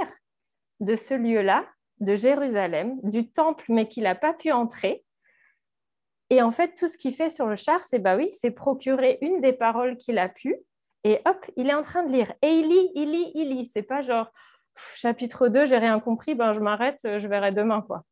de 0.80 0.96
ce 0.96 1.14
lieu-là, 1.14 1.66
de 2.00 2.16
Jérusalem, 2.16 3.00
du 3.04 3.30
temple, 3.30 3.66
mais 3.68 3.90
qu'il 3.90 4.04
n'a 4.04 4.16
pas 4.16 4.34
pu 4.34 4.54
entrer. 4.54 5.04
Et 6.32 6.42
en 6.42 6.52
fait, 6.52 6.74
tout 6.76 6.88
ce 6.88 6.98
qu'il 6.98 7.14
fait 7.14 7.30
sur 7.30 7.46
le 7.46 7.58
char, 7.58 7.84
c'est 7.84 8.00
bah 8.00 8.16
oui, 8.16 8.32
c'est 8.32 8.52
procurer 8.52 9.18
une 9.22 9.42
des 9.42 9.52
paroles 9.52 9.98
qu'il 9.98 10.18
a 10.18 10.30
pu. 10.30 10.56
Et 11.04 11.20
hop, 11.26 11.46
il 11.58 11.70
est 11.70 11.74
en 11.74 11.82
train 11.82 12.04
de 12.04 12.12
lire. 12.12 12.34
Et 12.42 12.52
il 12.52 12.70
lit, 12.70 12.92
il 12.96 13.12
lit, 13.12 13.32
il 13.36 13.50
lit. 13.50 13.66
C'est 13.66 13.84
pas 13.84 14.02
genre 14.02 14.32
chapitre 14.96 15.50
2, 15.50 15.66
j'ai 15.66 15.78
rien 15.78 16.00
compris, 16.00 16.34
ben 16.34 16.54
je 16.54 16.62
m'arrête, 16.62 17.00
je 17.04 17.28
verrai 17.28 17.52
demain 17.52 17.82
quoi. 17.82 18.04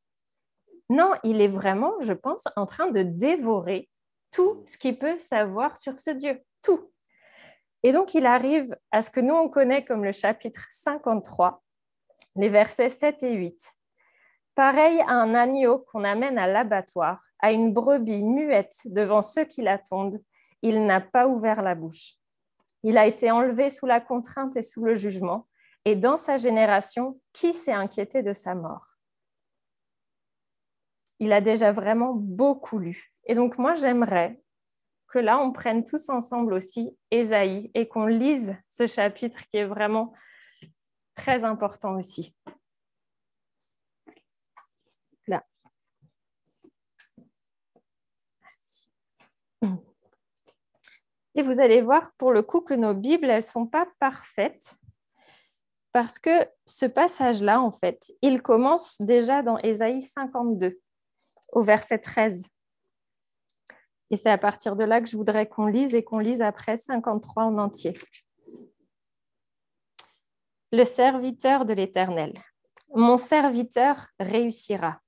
Non, 0.90 1.14
il 1.24 1.40
est 1.40 1.48
vraiment, 1.48 1.94
je 2.02 2.12
pense, 2.12 2.44
en 2.58 2.66
train 2.66 2.92
de 2.92 3.04
dévorer 3.04 3.90
tout 4.32 4.64
ce 4.66 4.78
qu'il 4.78 5.00
peut 5.00 5.18
savoir 5.20 5.78
sur 5.78 5.98
ce 6.00 6.10
Dieu, 6.10 6.42
tout. 6.62 6.92
Et 7.84 7.94
donc, 7.94 8.16
il 8.16 8.26
arrive 8.26 8.76
à 8.92 9.02
ce 9.02 9.10
que 9.10 9.22
nous, 9.22 9.34
on 9.34 9.48
connaît 9.48 9.86
comme 9.86 10.04
le 10.04 10.12
chapitre 10.12 10.68
53, 10.70 11.64
les 12.36 12.50
versets 12.50 12.90
7 12.90 13.24
et 13.24 13.34
8. 13.34 13.79
Pareil 14.60 15.00
à 15.08 15.14
un 15.14 15.36
agneau 15.36 15.86
qu'on 15.90 16.04
amène 16.04 16.38
à 16.38 16.46
l'abattoir, 16.46 17.24
à 17.40 17.54
une 17.54 17.72
brebis 17.72 18.22
muette 18.22 18.76
devant 18.88 19.22
ceux 19.22 19.46
qui 19.46 19.62
l'attendent, 19.62 20.22
il 20.62 20.86
n'a 20.86 21.00
pas 21.00 21.30
ouvert 21.30 21.62
la 21.62 21.76
bouche. 21.76 22.16
Il 22.84 22.98
a 22.98 23.06
été 23.06 23.32
enlevé 23.32 23.70
sous 23.70 23.86
la 23.86 24.02
contrainte 24.02 24.58
et 24.58 24.62
sous 24.62 24.84
le 24.84 24.96
jugement, 24.96 25.48
et 25.86 25.96
dans 25.96 26.18
sa 26.18 26.36
génération, 26.36 27.22
qui 27.32 27.54
s'est 27.54 27.72
inquiété 27.72 28.22
de 28.22 28.34
sa 28.34 28.54
mort? 28.54 28.98
Il 31.20 31.32
a 31.32 31.40
déjà 31.40 31.72
vraiment 31.72 32.12
beaucoup 32.14 32.80
lu. 32.80 33.14
Et 33.28 33.36
donc 33.36 33.58
moi, 33.58 33.76
j'aimerais 33.76 34.42
que 35.08 35.20
là, 35.20 35.40
on 35.40 35.54
prenne 35.54 35.86
tous 35.86 36.10
ensemble 36.10 36.52
aussi 36.52 36.94
Ésaïe 37.12 37.72
et 37.76 37.88
qu'on 37.88 38.08
lise 38.08 38.58
ce 38.70 38.88
chapitre 38.88 39.40
qui 39.48 39.56
est 39.56 39.66
vraiment 39.66 40.12
très 41.16 41.46
important 41.46 41.96
aussi. 41.96 42.36
Et 51.40 51.42
vous 51.42 51.62
allez 51.62 51.82
voir 51.82 52.12
pour 52.18 52.34
le 52.34 52.42
coup 52.42 52.60
que 52.60 52.74
nos 52.74 52.94
Bibles, 52.94 53.30
elles 53.30 53.38
ne 53.38 53.42
sont 53.42 53.66
pas 53.66 53.88
parfaites 53.98 54.76
parce 55.94 56.20
que 56.20 56.46
ce 56.66 56.86
passage-là, 56.86 57.62
en 57.62 57.72
fait, 57.72 58.12
il 58.22 58.42
commence 58.42 58.98
déjà 59.00 59.42
dans 59.42 59.58
Ésaïe 59.60 60.02
52, 60.02 60.78
au 61.54 61.62
verset 61.62 62.00
13. 62.00 62.46
Et 64.10 64.18
c'est 64.18 64.30
à 64.30 64.38
partir 64.38 64.76
de 64.76 64.84
là 64.84 65.00
que 65.00 65.08
je 65.08 65.16
voudrais 65.16 65.48
qu'on 65.48 65.68
lise 65.68 65.96
et 65.96 66.04
qu'on 66.04 66.20
lise 66.20 66.42
après 66.42 66.76
53 66.76 67.44
en 67.44 67.58
entier. 67.58 67.98
Le 70.74 70.84
serviteur 70.84 71.64
de 71.64 71.72
l'Éternel. 71.72 72.34
Mon 72.94 73.16
serviteur 73.16 74.08
réussira. 74.20 75.00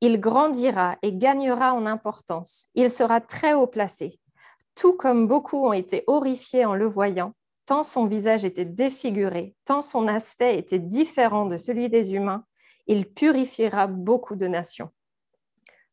Il 0.00 0.18
grandira 0.18 0.98
et 1.02 1.12
gagnera 1.12 1.74
en 1.74 1.86
importance. 1.86 2.70
Il 2.74 2.90
sera 2.90 3.20
très 3.20 3.52
haut 3.52 3.68
placé. 3.68 4.19
Tout 4.74 4.94
comme 4.94 5.26
beaucoup 5.26 5.66
ont 5.66 5.72
été 5.72 6.04
horrifiés 6.06 6.64
en 6.64 6.74
le 6.74 6.86
voyant, 6.86 7.34
tant 7.66 7.84
son 7.84 8.06
visage 8.06 8.44
était 8.44 8.64
défiguré, 8.64 9.54
tant 9.64 9.82
son 9.82 10.08
aspect 10.08 10.58
était 10.58 10.78
différent 10.78 11.46
de 11.46 11.56
celui 11.56 11.88
des 11.88 12.14
humains, 12.14 12.44
il 12.86 13.06
purifiera 13.06 13.86
beaucoup 13.86 14.36
de 14.36 14.46
nations. 14.46 14.90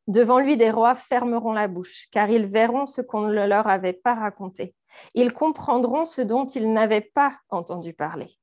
Devant 0.08 0.40
lui, 0.40 0.56
des 0.56 0.72
rois 0.72 0.96
fermeront 0.96 1.52
la 1.52 1.68
bouche, 1.68 2.08
car 2.12 2.30
ils 2.30 2.46
verront 2.46 2.86
ce 2.86 3.02
qu'on 3.02 3.28
ne 3.28 3.46
leur 3.46 3.68
avait 3.68 3.94
pas 3.94 4.16
raconté. 4.16 4.74
Ils 5.14 5.34
comprendront 5.34 6.06
ce 6.06 6.22
dont 6.22 6.46
ils 6.46 6.72
n'avaient 6.72 7.02
pas 7.14 7.38
entendu 7.50 7.94
parler. 7.94 8.40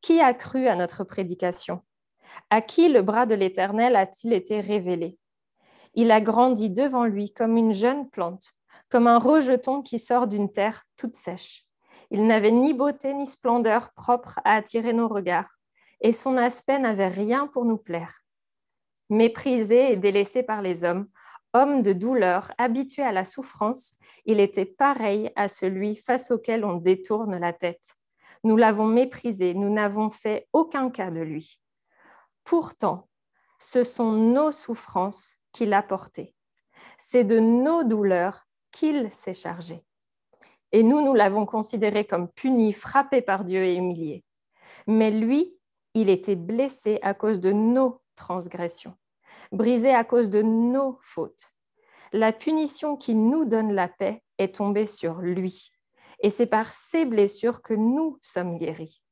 Qui 0.00 0.20
a 0.20 0.34
cru 0.34 0.68
à 0.68 0.76
notre 0.76 1.04
prédication? 1.04 1.82
À 2.48 2.62
qui 2.62 2.88
le 2.88 3.02
bras 3.02 3.26
de 3.26 3.34
l'Éternel 3.34 3.96
a-t-il 3.96 4.32
été 4.32 4.60
révélé? 4.60 5.18
Il 5.94 6.10
a 6.10 6.20
grandi 6.20 6.70
devant 6.70 7.04
lui 7.04 7.32
comme 7.32 7.56
une 7.56 7.72
jeune 7.72 8.08
plante, 8.08 8.52
comme 8.88 9.06
un 9.06 9.18
rejeton 9.18 9.82
qui 9.82 9.98
sort 9.98 10.26
d'une 10.26 10.50
terre 10.50 10.84
toute 10.96 11.16
sèche. 11.16 11.64
Il 12.10 12.26
n'avait 12.26 12.50
ni 12.50 12.74
beauté 12.74 13.14
ni 13.14 13.26
splendeur 13.26 13.92
propre 13.94 14.38
à 14.44 14.54
attirer 14.54 14.92
nos 14.92 15.08
regards, 15.08 15.58
et 16.00 16.12
son 16.12 16.36
aspect 16.36 16.78
n'avait 16.78 17.08
rien 17.08 17.46
pour 17.46 17.64
nous 17.64 17.78
plaire 17.78 18.22
méprisé 19.12 19.92
et 19.92 19.96
délaissé 19.96 20.42
par 20.42 20.62
les 20.62 20.84
hommes, 20.84 21.06
homme 21.52 21.82
de 21.82 21.92
douleur, 21.92 22.50
habitué 22.58 23.02
à 23.02 23.12
la 23.12 23.24
souffrance, 23.24 23.98
il 24.24 24.40
était 24.40 24.64
pareil 24.64 25.30
à 25.36 25.48
celui 25.48 25.96
face 25.96 26.30
auquel 26.30 26.64
on 26.64 26.76
détourne 26.76 27.36
la 27.38 27.52
tête. 27.52 27.94
Nous 28.42 28.56
l'avons 28.56 28.86
méprisé, 28.86 29.54
nous 29.54 29.70
n'avons 29.72 30.10
fait 30.10 30.48
aucun 30.52 30.90
cas 30.90 31.10
de 31.10 31.20
lui. 31.20 31.60
Pourtant, 32.42 33.08
ce 33.58 33.84
sont 33.84 34.12
nos 34.12 34.50
souffrances 34.50 35.36
qu'il 35.52 35.74
a 35.74 35.82
portées. 35.82 36.34
C'est 36.98 37.24
de 37.24 37.38
nos 37.38 37.84
douleurs 37.84 38.46
qu'il 38.72 39.12
s'est 39.12 39.34
chargé. 39.34 39.84
Et 40.72 40.82
nous, 40.82 41.02
nous 41.02 41.14
l'avons 41.14 41.46
considéré 41.46 42.06
comme 42.06 42.28
puni, 42.28 42.72
frappé 42.72 43.20
par 43.20 43.44
Dieu 43.44 43.64
et 43.64 43.76
humilié. 43.76 44.24
Mais 44.86 45.10
lui, 45.10 45.54
il 45.94 46.08
était 46.08 46.36
blessé 46.36 46.98
à 47.02 47.14
cause 47.14 47.40
de 47.40 47.52
nos 47.52 48.00
transgressions 48.16 48.96
brisé 49.52 49.94
à 49.94 50.02
cause 50.02 50.30
de 50.30 50.42
nos 50.42 50.98
fautes. 51.02 51.52
La 52.12 52.32
punition 52.32 52.96
qui 52.96 53.14
nous 53.14 53.44
donne 53.44 53.72
la 53.72 53.88
paix 53.88 54.22
est 54.38 54.56
tombée 54.56 54.86
sur 54.86 55.20
lui. 55.20 55.70
Et 56.20 56.30
c'est 56.30 56.46
par 56.46 56.72
ses 56.72 57.04
blessures 57.04 57.62
que 57.62 57.74
nous 57.74 58.18
sommes 58.20 58.58
guéris. 58.58 59.02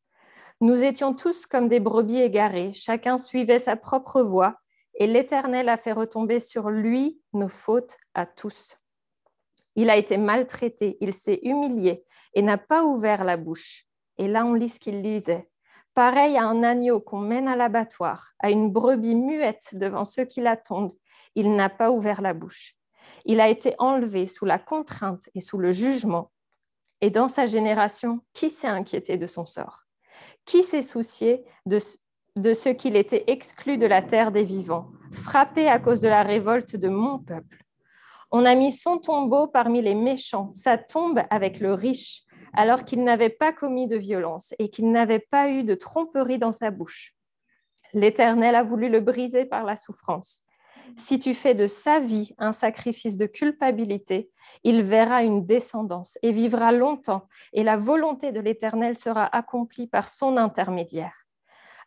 Nous 0.61 0.85
étions 0.85 1.15
tous 1.15 1.47
comme 1.47 1.69
des 1.69 1.81
brebis 1.81 2.21
égarées, 2.21 2.73
chacun 2.75 3.17
suivait 3.17 3.59
sa 3.59 3.77
propre 3.77 4.21
voie, 4.23 4.57
et 4.95 5.07
l'Éternel 5.07 5.69
a 5.71 5.79
fait 5.79 5.93
retomber 5.93 6.41
sur 6.41 6.69
lui 6.69 7.21
nos 7.33 7.49
fautes 7.49 7.97
à 8.15 8.27
tous. 8.27 8.77
Il 9.77 9.91
a 9.91 9.97
été 9.97 10.17
maltraité, 10.17 10.97
il 11.01 11.13
s'est 11.13 11.41
humilié 11.43 12.05
et 12.35 12.43
n'a 12.43 12.59
pas 12.59 12.85
ouvert 12.85 13.25
la 13.25 13.37
bouche. 13.37 13.87
Et 14.19 14.29
là, 14.29 14.45
on 14.45 14.55
lit 14.55 14.69
ce 14.69 14.81
qu'il 14.81 15.03
disait 15.03 15.49
pareil 15.95 16.37
à 16.37 16.45
un 16.45 16.63
agneau 16.63 17.01
qu'on 17.01 17.19
mène 17.19 17.49
à 17.49 17.57
l'abattoir, 17.57 18.33
à 18.39 18.51
une 18.51 18.71
brebis 18.71 19.15
muette 19.15 19.75
devant 19.75 20.05
ceux 20.05 20.25
qui 20.25 20.41
l'attendent. 20.41 20.93
Il 21.35 21.55
n'a 21.55 21.69
pas 21.69 21.91
ouvert 21.91 22.23
la 22.23 22.35
bouche. 22.35 22.75
Il 23.25 23.41
a 23.41 23.49
été 23.49 23.75
enlevé 23.79 24.27
sous 24.27 24.45
la 24.45 24.59
contrainte 24.59 25.29
et 25.35 25.41
sous 25.41 25.59
le 25.59 25.73
jugement. 25.73 26.31
Et 27.01 27.11
dans 27.11 27.29
sa 27.29 27.47
génération, 27.47 28.21
qui 28.33 28.51
s'est 28.51 28.67
inquiété 28.67 29.17
de 29.17 29.27
son 29.27 29.47
sort? 29.47 29.81
Qui 30.45 30.63
s'est 30.63 30.83
soucié 30.83 31.45
de, 31.67 31.79
de 32.37 32.55
ce 32.55 32.69
qu'il 32.69 32.97
était 32.97 33.25
exclu 33.27 33.79
de 33.79 33.87
la 33.87 34.03
terre 34.03 34.33
des 34.33 34.45
vivants, 34.45 34.91
frappé 35.13 35.69
à 35.69 35.79
cause 35.79 36.01
de 36.01 36.09
la 36.09 36.23
révolte 36.23 36.77
de 36.77 36.89
mon 36.89 37.19
peuple? 37.19 37.65
On 38.33 38.45
a 38.45 38.55
mis 38.55 38.73
son 38.73 38.99
tombeau 38.99 39.49
parmi 39.49 39.83
les 39.83 39.95
méchants, 39.95 40.51
sa 40.55 40.79
tombe 40.79 41.21
avec 41.31 41.59
le 41.59 41.75
riche, 41.75 42.23
alors 42.53 42.85
qu'il 42.85 43.03
n'avait 43.03 43.31
pas 43.31 43.53
commis 43.53 43.89
de 43.89 43.97
violence 43.97 44.55
et 44.59 44.71
qu'il 44.71 44.91
n'avait 44.91 45.27
pas 45.31 45.49
eu 45.49 45.65
de 45.65 45.75
tromperie 45.75 46.39
dans 46.39 46.53
sa 46.53 46.71
bouche. 46.71 47.15
L'Éternel 47.93 48.55
a 48.55 48.63
voulu 48.63 48.89
le 48.89 49.01
briser 49.01 49.45
par 49.45 49.65
la 49.65 49.77
souffrance. 49.77 50.45
Si 50.97 51.19
tu 51.19 51.35
fais 51.35 51.55
de 51.55 51.67
sa 51.67 52.01
vie 52.01 52.35
un 52.39 52.53
sacrifice 52.53 53.17
de 53.17 53.27
culpabilité, 53.27 54.31
il 54.65 54.83
verra 54.83 55.23
une 55.23 55.47
descendance 55.47 56.19
et 56.23 56.33
vivra 56.33 56.73
longtemps, 56.73 57.29
et 57.53 57.63
la 57.63 57.77
volonté 57.77 58.33
de 58.33 58.41
l'Éternel 58.41 58.97
sera 58.97 59.25
accomplie 59.25 59.87
par 59.87 60.09
son 60.09 60.37
intermédiaire. 60.37 61.27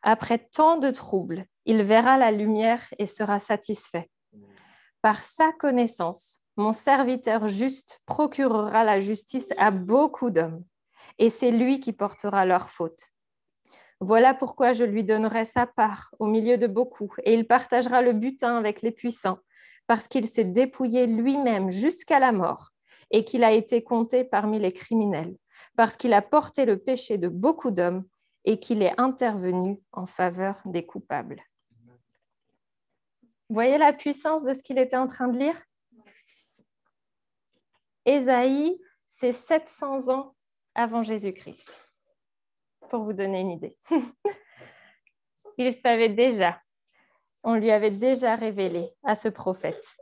Après 0.02 0.40
tant 0.40 0.78
de 0.78 0.92
troubles, 0.92 1.46
il 1.66 1.84
verra 1.84 2.18
la 2.18 2.32
lumière 2.32 2.94
et 3.00 3.08
sera 3.08 3.40
satisfait. 3.40 4.10
Par 5.04 5.22
sa 5.22 5.52
connaissance, 5.52 6.40
mon 6.56 6.72
serviteur 6.72 7.50
juste 7.50 8.00
procurera 8.06 8.86
la 8.86 9.02
justice 9.02 9.50
à 9.58 9.70
beaucoup 9.70 10.30
d'hommes, 10.30 10.64
et 11.20 11.30
c'est 11.30 11.52
lui 11.52 11.82
qui 11.82 11.92
portera 11.92 12.46
leurs 12.46 12.70
fautes. 12.70 13.12
Voilà 14.00 14.34
pourquoi 14.34 14.72
je 14.72 14.86
lui 14.86 15.04
donnerai 15.04 15.44
sa 15.44 15.68
part 15.68 16.16
au 16.20 16.26
milieu 16.26 16.58
de 16.58 16.68
beaucoup, 16.68 17.14
et 17.26 17.34
il 17.34 17.46
partagera 17.46 18.02
le 18.02 18.14
butin 18.14 18.56
avec 18.56 18.82
les 18.82 18.92
puissants, 18.92 19.40
parce 19.88 20.08
qu'il 20.08 20.26
s'est 20.26 20.46
dépouillé 20.46 21.06
lui-même 21.06 21.70
jusqu'à 21.70 22.20
la 22.20 22.32
mort, 22.32 22.70
et 23.12 23.26
qu'il 23.26 23.44
a 23.44 23.52
été 23.52 23.84
compté 23.84 24.24
parmi 24.24 24.58
les 24.58 24.72
criminels, 24.72 25.36
parce 25.76 25.98
qu'il 25.98 26.14
a 26.14 26.22
porté 26.22 26.64
le 26.64 26.78
péché 26.78 27.18
de 27.18 27.28
beaucoup 27.28 27.72
d'hommes, 27.72 28.06
et 28.46 28.58
qu'il 28.58 28.82
est 28.82 28.98
intervenu 28.98 29.82
en 29.92 30.06
faveur 30.06 30.62
des 30.64 30.86
coupables. 30.86 31.44
Vous 33.50 33.56
voyez 33.56 33.78
la 33.78 33.94
puissance 33.94 34.44
de 34.44 34.54
ce 34.54 34.64
qu'il 34.64 34.78
était 34.78 34.98
en 34.98 35.08
train 35.08 35.28
de 35.28 35.38
lire? 35.38 35.62
Ésaïe, 38.06 38.80
c'est 39.08 39.32
700 39.32 40.10
ans 40.10 40.36
avant 40.76 41.04
Jésus-Christ, 41.04 41.70
pour 42.90 43.04
vous 43.04 43.14
donner 43.14 43.42
une 43.42 43.52
idée. 43.52 43.78
Il 45.58 45.74
savait 45.74 46.10
déjà, 46.10 46.60
on 47.44 47.54
lui 47.54 47.72
avait 47.72 47.92
déjà 47.92 48.36
révélé 48.36 48.90
à 49.04 49.16
ce 49.16 49.30
prophète. 49.30 49.96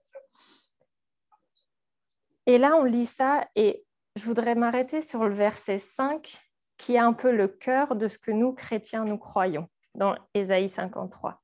Et 2.45 2.57
là, 2.57 2.75
on 2.77 2.83
lit 2.83 3.05
ça 3.05 3.47
et 3.55 3.85
je 4.15 4.23
voudrais 4.23 4.55
m'arrêter 4.55 5.01
sur 5.01 5.25
le 5.25 5.33
verset 5.33 5.77
5 5.77 6.37
qui 6.77 6.95
est 6.95 6.99
un 6.99 7.13
peu 7.13 7.31
le 7.31 7.47
cœur 7.47 7.95
de 7.95 8.07
ce 8.07 8.17
que 8.17 8.31
nous, 8.31 8.53
chrétiens, 8.53 9.05
nous 9.05 9.17
croyons 9.17 9.67
dans 9.93 10.15
Ésaïe 10.33 10.69
53. 10.69 11.40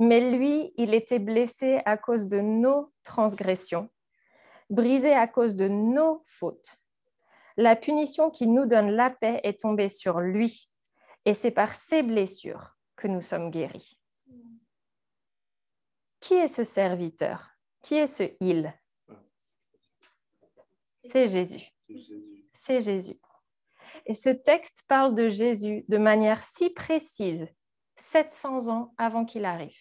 Mais 0.00 0.30
lui, 0.30 0.72
il 0.78 0.94
était 0.94 1.18
blessé 1.18 1.82
à 1.84 1.98
cause 1.98 2.26
de 2.26 2.40
nos 2.40 2.90
transgressions, 3.04 3.90
brisé 4.70 5.12
à 5.12 5.28
cause 5.28 5.54
de 5.54 5.68
nos 5.68 6.22
fautes. 6.24 6.78
La 7.58 7.76
punition 7.76 8.30
qui 8.30 8.46
nous 8.46 8.64
donne 8.64 8.90
la 8.90 9.10
paix 9.10 9.40
est 9.44 9.60
tombée 9.60 9.90
sur 9.90 10.20
lui, 10.20 10.70
et 11.26 11.34
c'est 11.34 11.50
par 11.50 11.74
ses 11.74 12.02
blessures 12.02 12.78
que 12.96 13.08
nous 13.08 13.20
sommes 13.20 13.50
guéris. 13.50 14.00
Qui 16.18 16.34
est 16.34 16.48
ce 16.48 16.64
serviteur? 16.64 17.50
Qui 17.82 17.96
est 17.96 18.06
ce 18.06 18.24
il? 18.40 18.72
C'est 20.98 21.28
Jésus. 21.28 21.74
C'est 22.54 22.80
Jésus. 22.80 23.20
Et 24.06 24.14
ce 24.14 24.30
texte 24.30 24.82
parle 24.88 25.14
de 25.14 25.28
Jésus 25.28 25.84
de 25.88 25.98
manière 25.98 26.42
si 26.42 26.70
précise, 26.70 27.52
700 28.00 28.68
ans 28.68 28.94
avant 28.98 29.24
qu'il 29.24 29.44
arrive. 29.44 29.76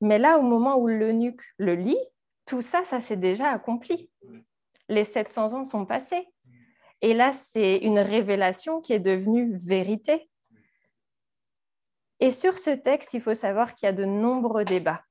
Mais 0.00 0.18
là, 0.18 0.38
au 0.38 0.42
moment 0.42 0.76
où 0.76 0.88
l'eunuque 0.88 1.42
le 1.58 1.74
lit, 1.74 1.98
tout 2.46 2.62
ça, 2.62 2.84
ça 2.84 3.00
s'est 3.00 3.16
déjà 3.16 3.50
accompli. 3.50 4.10
Les 4.88 5.04
700 5.04 5.52
ans 5.52 5.64
sont 5.64 5.86
passés. 5.86 6.26
Et 7.02 7.14
là, 7.14 7.32
c'est 7.32 7.78
une 7.78 7.98
révélation 7.98 8.80
qui 8.80 8.92
est 8.92 9.00
devenue 9.00 9.56
vérité. 9.56 10.30
Et 12.18 12.30
sur 12.30 12.58
ce 12.58 12.70
texte, 12.70 13.14
il 13.14 13.20
faut 13.20 13.34
savoir 13.34 13.74
qu'il 13.74 13.86
y 13.86 13.88
a 13.88 13.92
de 13.92 14.04
nombreux 14.04 14.64
débats. 14.64 15.02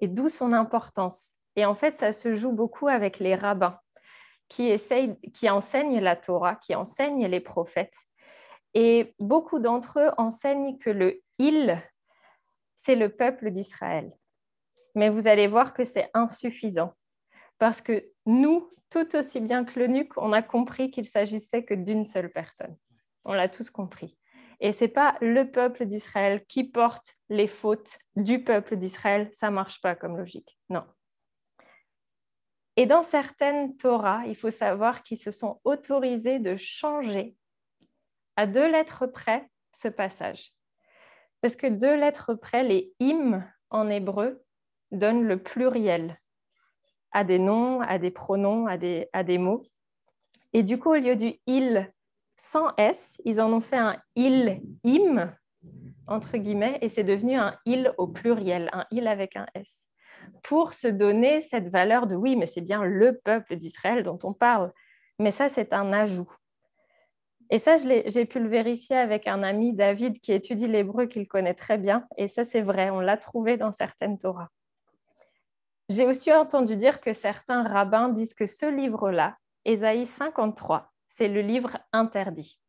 Et 0.00 0.08
d'où 0.08 0.28
son 0.28 0.52
importance. 0.52 1.34
Et 1.56 1.64
en 1.64 1.74
fait, 1.74 1.94
ça 1.94 2.12
se 2.12 2.34
joue 2.34 2.52
beaucoup 2.52 2.88
avec 2.88 3.18
les 3.18 3.34
rabbins 3.34 3.78
qui, 4.48 4.74
qui 5.32 5.50
enseignent 5.50 6.00
la 6.00 6.16
Torah, 6.16 6.56
qui 6.56 6.74
enseignent 6.74 7.26
les 7.26 7.40
prophètes. 7.40 7.96
Et 8.74 9.14
beaucoup 9.18 9.58
d'entre 9.58 9.98
eux 10.00 10.10
enseignent 10.16 10.78
que 10.78 10.90
le 10.90 11.22
il, 11.38 11.82
c'est 12.76 12.94
le 12.94 13.08
peuple 13.08 13.50
d'Israël. 13.50 14.12
Mais 14.94 15.08
vous 15.08 15.28
allez 15.28 15.46
voir 15.46 15.74
que 15.74 15.84
c'est 15.84 16.10
insuffisant. 16.14 16.94
Parce 17.58 17.80
que 17.80 18.08
nous, 18.26 18.70
tout 18.90 19.16
aussi 19.16 19.40
bien 19.40 19.64
que 19.64 19.78
l'eunuque, 19.78 20.16
on 20.16 20.32
a 20.32 20.42
compris 20.42 20.90
qu'il 20.90 21.06
s'agissait 21.06 21.64
que 21.64 21.74
d'une 21.74 22.04
seule 22.04 22.30
personne. 22.30 22.76
On 23.24 23.32
l'a 23.32 23.48
tous 23.48 23.70
compris. 23.70 24.16
Et 24.60 24.72
ce 24.72 24.84
n'est 24.84 24.90
pas 24.90 25.16
le 25.20 25.50
peuple 25.50 25.86
d'Israël 25.86 26.44
qui 26.46 26.64
porte 26.64 27.16
les 27.28 27.48
fautes 27.48 27.98
du 28.16 28.44
peuple 28.44 28.76
d'Israël. 28.76 29.30
Ça 29.32 29.50
marche 29.50 29.80
pas 29.80 29.94
comme 29.94 30.18
logique. 30.18 30.58
Non. 30.68 30.84
Et 32.76 32.86
dans 32.86 33.02
certaines 33.02 33.76
Torahs, 33.76 34.26
il 34.26 34.36
faut 34.36 34.50
savoir 34.50 35.02
qu'ils 35.02 35.18
se 35.18 35.30
sont 35.30 35.60
autorisés 35.64 36.38
de 36.38 36.56
changer 36.56 37.36
à 38.40 38.46
deux 38.46 38.72
lettres 38.72 39.04
près 39.04 39.50
ce 39.70 39.88
passage. 39.88 40.54
Parce 41.42 41.56
que 41.56 41.66
deux 41.66 41.94
lettres 41.94 42.32
près, 42.32 42.62
les 42.62 42.94
im 42.98 43.44
en 43.68 43.90
hébreu 43.90 44.42
donnent 44.92 45.24
le 45.24 45.42
pluriel 45.42 46.18
à 47.12 47.22
des 47.22 47.38
noms, 47.38 47.82
à 47.82 47.98
des 47.98 48.10
pronoms, 48.10 48.66
à 48.66 48.78
des, 48.78 49.10
à 49.12 49.24
des 49.24 49.36
mots. 49.36 49.62
Et 50.54 50.62
du 50.62 50.78
coup, 50.78 50.88
au 50.88 50.94
lieu 50.94 51.16
du 51.16 51.34
il 51.44 51.92
sans 52.38 52.74
S, 52.78 53.20
ils 53.26 53.42
en 53.42 53.52
ont 53.52 53.60
fait 53.60 53.76
un 53.76 54.00
il 54.16 54.62
im, 54.86 55.34
entre 56.06 56.38
guillemets, 56.38 56.78
et 56.80 56.88
c'est 56.88 57.04
devenu 57.04 57.36
un 57.36 57.58
il 57.66 57.92
au 57.98 58.06
pluriel, 58.06 58.70
un 58.72 58.86
il 58.90 59.06
avec 59.06 59.36
un 59.36 59.44
S 59.54 59.86
pour 60.42 60.72
se 60.72 60.88
donner 60.88 61.42
cette 61.42 61.68
valeur 61.68 62.06
de 62.06 62.16
oui, 62.16 62.36
mais 62.36 62.46
c'est 62.46 62.62
bien 62.62 62.84
le 62.84 63.18
peuple 63.18 63.56
d'Israël 63.56 64.02
dont 64.02 64.18
on 64.22 64.32
parle. 64.32 64.72
Mais 65.18 65.30
ça, 65.30 65.50
c'est 65.50 65.74
un 65.74 65.92
ajout. 65.92 66.32
Et 67.50 67.58
ça, 67.58 67.76
j'ai 67.76 68.24
pu 68.26 68.38
le 68.38 68.48
vérifier 68.48 68.96
avec 68.96 69.26
un 69.26 69.42
ami, 69.42 69.72
David, 69.72 70.20
qui 70.20 70.32
étudie 70.32 70.68
l'hébreu, 70.68 71.06
qu'il 71.06 71.26
connaît 71.26 71.54
très 71.54 71.78
bien. 71.78 72.06
Et 72.16 72.28
ça, 72.28 72.44
c'est 72.44 72.60
vrai, 72.60 72.90
on 72.90 73.00
l'a 73.00 73.16
trouvé 73.16 73.56
dans 73.56 73.72
certaines 73.72 74.18
Torahs. 74.18 74.50
J'ai 75.88 76.06
aussi 76.06 76.32
entendu 76.32 76.76
dire 76.76 77.00
que 77.00 77.12
certains 77.12 77.64
rabbins 77.64 78.08
disent 78.08 78.34
que 78.34 78.46
ce 78.46 78.66
livre-là, 78.66 79.36
Ésaïe 79.64 80.06
53, 80.06 80.92
c'est 81.08 81.26
le 81.26 81.40
livre 81.40 81.78
interdit. 81.92 82.60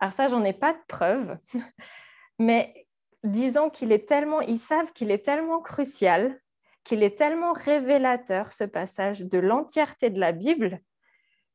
Alors 0.00 0.14
ça, 0.14 0.28
j'en 0.28 0.42
ai 0.42 0.54
pas 0.54 0.72
de 0.72 0.80
preuve, 0.88 1.36
mais 2.38 2.86
disons 3.22 3.68
qu'il 3.68 3.92
est 3.92 4.08
tellement, 4.08 4.40
ils 4.40 4.58
savent 4.58 4.92
qu'il 4.92 5.10
est 5.10 5.24
tellement 5.24 5.60
crucial 5.60 6.40
qu'il 6.84 7.02
est 7.02 7.16
tellement 7.16 7.52
révélateur, 7.52 8.52
ce 8.52 8.64
passage, 8.64 9.20
de 9.20 9.38
l'entièreté 9.38 10.10
de 10.10 10.20
la 10.20 10.32
Bible, 10.32 10.80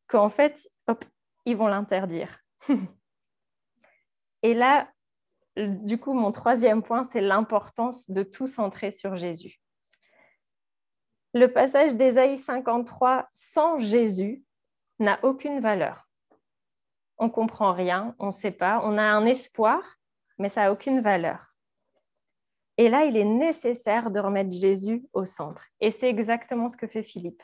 qu'en 0.07 0.29
fait, 0.29 0.69
hop, 0.87 1.03
ils 1.45 1.57
vont 1.57 1.67
l'interdire. 1.67 2.39
Et 4.43 4.53
là, 4.53 4.89
du 5.55 5.97
coup, 5.97 6.13
mon 6.13 6.31
troisième 6.31 6.83
point, 6.83 7.03
c'est 7.03 7.21
l'importance 7.21 8.09
de 8.09 8.23
tout 8.23 8.47
centrer 8.47 8.91
sur 8.91 9.15
Jésus. 9.15 9.59
Le 11.33 11.47
passage 11.47 11.95
d'Ésaïe 11.95 12.37
53 12.37 13.27
sans 13.33 13.79
Jésus 13.79 14.43
n'a 14.99 15.19
aucune 15.23 15.59
valeur. 15.59 16.07
On 17.17 17.29
comprend 17.29 17.73
rien, 17.73 18.15
on 18.19 18.27
ne 18.27 18.31
sait 18.31 18.51
pas, 18.51 18.81
on 18.83 18.97
a 18.97 19.03
un 19.03 19.25
espoir, 19.25 19.81
mais 20.37 20.49
ça 20.49 20.61
n'a 20.61 20.71
aucune 20.71 20.99
valeur. 20.99 21.55
Et 22.77 22.89
là, 22.89 23.05
il 23.05 23.17
est 23.17 23.25
nécessaire 23.25 24.11
de 24.11 24.19
remettre 24.19 24.51
Jésus 24.51 25.03
au 25.13 25.25
centre. 25.25 25.65
Et 25.79 25.89
c'est 25.89 26.09
exactement 26.09 26.69
ce 26.69 26.77
que 26.77 26.85
fait 26.85 27.03
Philippe. 27.03 27.41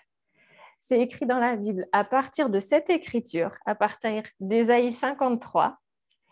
C'est 0.83 0.99
écrit 0.99 1.25
dans 1.25 1.39
la 1.39 1.55
Bible. 1.55 1.87
À 1.93 2.03
partir 2.03 2.49
de 2.49 2.59
cette 2.59 2.89
écriture, 2.89 3.51
à 3.65 3.73
partir 3.73 4.21
d'Ésaïe 4.41 4.91
53, 4.91 5.77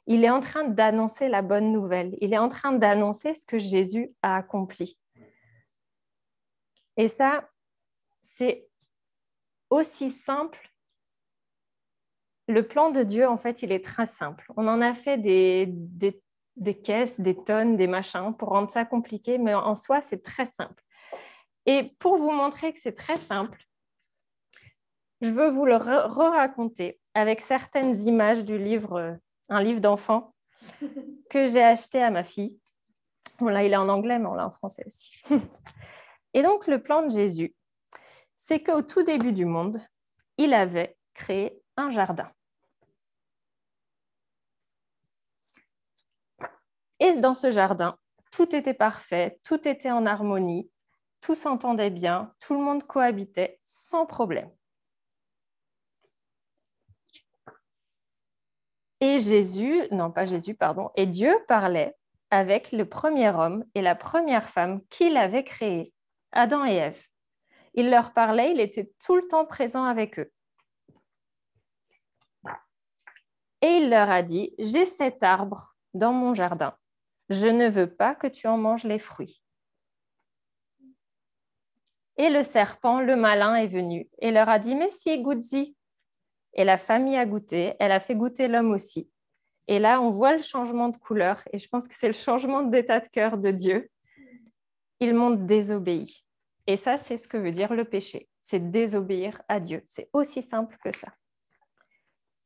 il 0.07 0.25
est 0.25 0.29
en 0.29 0.41
train 0.41 0.67
d'annoncer 0.67 1.29
la 1.29 1.41
bonne 1.41 1.71
nouvelle. 1.71 2.17
Il 2.19 2.33
est 2.33 2.37
en 2.37 2.49
train 2.49 2.73
d'annoncer 2.73 3.33
ce 3.33 3.45
que 3.45 3.59
Jésus 3.59 4.11
a 4.21 4.35
accompli. 4.35 4.99
Et 6.97 7.07
ça, 7.07 7.49
c'est 8.21 8.67
aussi 9.69 10.11
simple. 10.11 10.69
Le 12.49 12.67
plan 12.67 12.91
de 12.91 13.03
Dieu, 13.03 13.25
en 13.29 13.37
fait, 13.37 13.63
il 13.63 13.71
est 13.71 13.85
très 13.85 14.05
simple. 14.05 14.51
On 14.57 14.67
en 14.67 14.81
a 14.81 14.95
fait 14.95 15.17
des, 15.17 15.67
des 15.69 16.21
des 16.57 16.77
caisses, 16.77 17.21
des 17.21 17.41
tonnes, 17.41 17.77
des 17.77 17.87
machins 17.87 18.35
pour 18.37 18.49
rendre 18.49 18.69
ça 18.69 18.83
compliqué, 18.83 19.37
mais 19.37 19.53
en 19.53 19.75
soi, 19.75 20.01
c'est 20.01 20.21
très 20.21 20.45
simple. 20.45 20.83
Et 21.65 21.95
pour 21.99 22.17
vous 22.17 22.31
montrer 22.31 22.73
que 22.73 22.81
c'est 22.81 22.91
très 22.91 23.17
simple, 23.17 23.65
je 25.21 25.29
veux 25.29 25.49
vous 25.49 25.65
le 25.65 25.75
re-raconter 25.75 26.99
avec 27.13 27.41
certaines 27.41 27.95
images 28.07 28.43
du 28.43 28.57
livre, 28.57 28.99
euh, 28.99 29.13
un 29.49 29.62
livre 29.62 29.79
d'enfant 29.79 30.34
que 31.29 31.45
j'ai 31.45 31.63
acheté 31.63 32.01
à 32.01 32.10
ma 32.10 32.23
fille. 32.23 32.60
Bon, 33.39 33.47
là, 33.47 33.63
il 33.63 33.73
est 33.73 33.77
en 33.77 33.89
anglais, 33.89 34.19
mais 34.19 34.27
on 34.27 34.34
l'a 34.34 34.47
en 34.47 34.51
français 34.51 34.84
aussi. 34.86 35.13
Et 36.34 36.43
donc, 36.43 36.67
le 36.67 36.81
plan 36.81 37.03
de 37.03 37.12
Jésus, 37.12 37.55
c'est 38.36 38.63
qu'au 38.63 38.81
tout 38.81 39.03
début 39.03 39.34
du 39.34 39.45
monde, 39.45 39.79
il 40.38 40.53
avait 40.53 40.97
créé 41.13 41.62
un 41.77 41.89
jardin. 41.89 42.31
Et 46.99 47.17
dans 47.17 47.34
ce 47.34 47.49
jardin, 47.49 47.97
tout 48.31 48.55
était 48.55 48.75
parfait, 48.75 49.39
tout 49.43 49.67
était 49.67 49.91
en 49.91 50.05
harmonie, 50.05 50.69
tout 51.19 51.36
s'entendait 51.36 51.89
bien, 51.89 52.34
tout 52.39 52.53
le 52.53 52.62
monde 52.62 52.86
cohabitait 52.86 53.60
sans 53.65 54.05
problème. 54.05 54.49
Et 59.01 59.19
Jésus, 59.19 59.83
non 59.91 60.11
pas 60.11 60.25
Jésus, 60.25 60.55
pardon, 60.55 60.89
et 60.95 61.05
Dieu 61.05 61.35
parlait 61.47 61.95
avec 62.29 62.71
le 62.71 62.87
premier 62.87 63.29
homme 63.29 63.65
et 63.75 63.81
la 63.81 63.95
première 63.95 64.49
femme 64.49 64.81
qu'il 64.89 65.17
avait 65.17 65.43
créés, 65.43 65.93
Adam 66.31 66.63
et 66.65 66.75
Ève. 66.75 67.03
Il 67.73 67.89
leur 67.89 68.13
parlait, 68.13 68.51
il 68.51 68.61
était 68.61 68.91
tout 69.03 69.15
le 69.15 69.23
temps 69.23 69.45
présent 69.45 69.83
avec 69.83 70.19
eux. 70.19 70.31
Et 73.61 73.77
il 73.77 73.89
leur 73.89 74.09
a 74.09 74.21
dit, 74.21 74.53
j'ai 74.59 74.85
cet 74.85 75.23
arbre 75.23 75.75
dans 75.93 76.13
mon 76.13 76.33
jardin 76.33 76.75
je 77.31 77.47
ne 77.47 77.69
veux 77.69 77.89
pas 77.89 78.13
que 78.13 78.27
tu 78.27 78.47
en 78.47 78.57
manges 78.57 78.83
les 78.83 78.99
fruits. 78.99 79.41
Et 82.17 82.29
le 82.29 82.43
serpent, 82.43 82.99
le 82.99 83.15
malin, 83.15 83.55
est 83.55 83.67
venu 83.67 84.09
et 84.19 84.31
leur 84.31 84.49
a 84.49 84.59
dit, 84.59 84.75
mais 84.75 84.89
si. 84.89 85.75
Et 86.53 86.63
la 86.63 86.77
famille 86.77 87.17
a 87.17 87.25
goûté, 87.25 87.73
elle 87.79 87.91
a 87.91 87.99
fait 87.99 88.15
goûter 88.15 88.47
l'homme 88.47 88.71
aussi. 88.71 89.09
Et 89.67 89.79
là, 89.79 90.01
on 90.01 90.09
voit 90.09 90.35
le 90.35 90.41
changement 90.41 90.89
de 90.89 90.97
couleur, 90.97 91.41
et 91.53 91.57
je 91.57 91.67
pense 91.69 91.87
que 91.87 91.95
c'est 91.95 92.07
le 92.07 92.13
changement 92.13 92.61
d'état 92.63 92.99
de 92.99 93.07
cœur 93.07 93.37
de 93.37 93.51
Dieu. 93.51 93.89
Ils 94.99 95.13
m'ont 95.13 95.31
désobéi. 95.31 96.25
Et 96.67 96.75
ça, 96.75 96.97
c'est 96.97 97.17
ce 97.17 97.27
que 97.27 97.37
veut 97.37 97.51
dire 97.51 97.73
le 97.73 97.85
péché, 97.85 98.27
c'est 98.41 98.71
désobéir 98.71 99.41
à 99.47 99.59
Dieu. 99.59 99.83
C'est 99.87 100.09
aussi 100.13 100.41
simple 100.41 100.77
que 100.83 100.95
ça. 100.95 101.07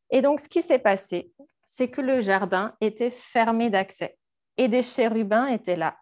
Et 0.09 0.21
donc, 0.21 0.39
ce 0.39 0.47
qui 0.47 0.61
s'est 0.61 0.79
passé, 0.79 1.31
c'est 1.65 1.89
que 1.89 2.01
le 2.01 2.21
jardin 2.21 2.75
était 2.79 3.09
fermé 3.09 3.69
d'accès, 3.69 4.17
et 4.57 4.67
des 4.67 4.83
chérubins 4.83 5.47
étaient 5.47 5.75
là 5.75 5.97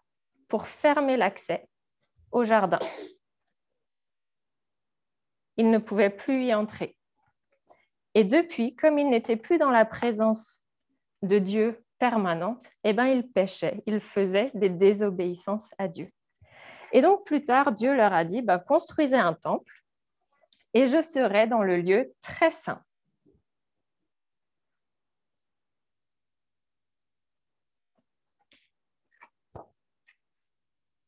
pour 0.48 0.68
fermer 0.68 1.18
l'accès 1.18 1.68
au 2.32 2.44
jardin. 2.44 2.80
Ils 5.58 5.70
ne 5.70 5.78
pouvaient 5.78 6.10
plus 6.10 6.46
y 6.46 6.54
entrer. 6.54 6.98
Et 8.16 8.24
depuis, 8.24 8.76
comme 8.76 9.00
ils 9.00 9.10
n'étaient 9.10 9.38
plus 9.38 9.58
dans 9.58 9.72
la 9.72 9.86
présence 9.86 10.62
de 11.22 11.40
Dieu 11.40 11.84
permanente, 12.00 12.66
eh 12.84 12.94
ben, 12.94 13.06
ils 13.06 13.28
péchaient, 13.28 13.82
ils 13.86 14.02
faisaient 14.02 14.52
des 14.54 14.70
désobéissances 14.70 15.72
à 15.78 15.88
Dieu. 15.88 16.10
Et 16.92 17.02
donc 17.02 17.26
plus 17.26 17.44
tard, 17.44 17.72
Dieu 17.72 17.96
leur 17.96 18.14
a 18.14 18.24
dit, 18.24 18.42
bah, 18.42 18.60
construisez 18.60 19.18
un 19.18 19.34
temple 19.34 19.84
et 20.74 20.88
je 20.88 21.02
serai 21.02 21.48
dans 21.48 21.64
le 21.64 21.78
lieu 21.78 22.14
très 22.22 22.52
saint. 22.52 22.82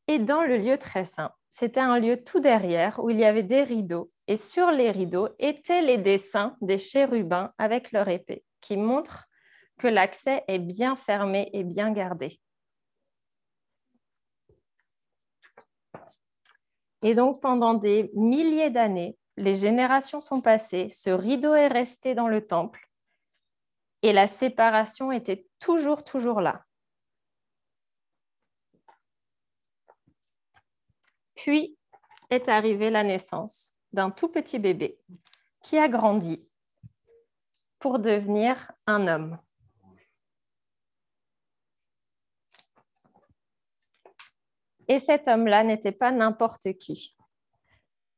Et 0.08 0.18
dans 0.18 0.42
le 0.42 0.56
lieu 0.56 0.78
très 0.78 1.04
saint, 1.04 1.32
c'était 1.48 1.80
un 1.80 1.98
lieu 1.98 2.22
tout 2.22 2.40
derrière 2.40 3.02
où 3.02 3.10
il 3.10 3.18
y 3.18 3.24
avait 3.24 3.42
des 3.42 3.62
rideaux. 3.62 4.10
Et 4.28 4.36
sur 4.36 4.70
les 4.70 4.90
rideaux 4.90 5.28
étaient 5.38 5.82
les 5.82 5.98
dessins 5.98 6.56
des 6.60 6.78
chérubins 6.78 7.52
avec 7.58 7.92
leur 7.92 8.08
épée, 8.08 8.44
qui 8.60 8.76
montrent 8.76 9.26
que 9.78 9.88
l'accès 9.88 10.44
est 10.48 10.58
bien 10.58 10.96
fermé 10.96 11.50
et 11.52 11.64
bien 11.64 11.92
gardé. 11.92 12.40
Et 17.02 17.14
donc, 17.14 17.40
pendant 17.40 17.74
des 17.74 18.10
milliers 18.14 18.70
d'années, 18.70 19.16
les 19.36 19.54
générations 19.54 20.20
sont 20.20 20.40
passées, 20.40 20.88
ce 20.88 21.10
rideau 21.10 21.54
est 21.54 21.68
resté 21.68 22.14
dans 22.14 22.26
le 22.26 22.46
temple 22.46 22.86
et 24.02 24.12
la 24.12 24.26
séparation 24.26 25.12
était 25.12 25.46
toujours, 25.58 26.04
toujours 26.04 26.40
là. 26.40 26.65
Puis 31.46 31.78
est 32.28 32.48
arrivée 32.48 32.90
la 32.90 33.04
naissance 33.04 33.72
d'un 33.92 34.10
tout 34.10 34.26
petit 34.26 34.58
bébé 34.58 34.98
qui 35.62 35.78
a 35.78 35.86
grandi 35.86 36.44
pour 37.78 38.00
devenir 38.00 38.72
un 38.88 39.06
homme. 39.06 39.38
Et 44.88 44.98
cet 44.98 45.28
homme-là 45.28 45.62
n'était 45.62 45.92
pas 45.92 46.10
n'importe 46.10 46.76
qui. 46.78 47.16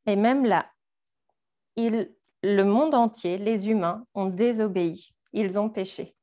Et 0.06 0.16
même 0.16 0.46
là, 0.46 0.70
le 1.76 2.62
monde 2.62 2.94
entier, 2.94 3.36
les 3.36 3.68
humains, 3.68 4.06
ont 4.14 4.26
désobéi. 4.26 5.14
Ils 5.34 5.58
ont 5.58 5.68
péché. 5.68 6.16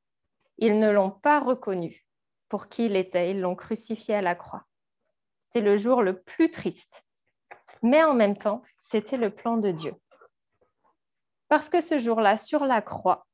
Ils 0.57 0.79
ne 0.79 0.89
l'ont 0.89 1.11
pas 1.11 1.39
reconnu 1.39 2.07
pour 2.49 2.67
qui 2.67 2.87
il 2.87 2.95
était. 2.95 3.29
Ils 3.29 3.41
l'ont 3.41 3.55
crucifié 3.55 4.15
à 4.15 4.21
la 4.23 4.33
croix. 4.33 4.65
Le 5.61 5.77
jour 5.77 6.01
le 6.01 6.19
plus 6.21 6.49
triste. 6.49 7.05
Mais 7.81 8.03
en 8.03 8.13
même 8.13 8.37
temps, 8.37 8.61
c'était 8.79 9.15
le 9.15 9.29
plan 9.29 9.55
de 9.57 9.71
Dieu. 9.71 9.93
Parce 11.47 11.69
que 11.69 11.79
ce 11.79 11.97
jour-là, 11.97 12.35
sur 12.35 12.65
la 12.65 12.81
croix, 12.81 13.25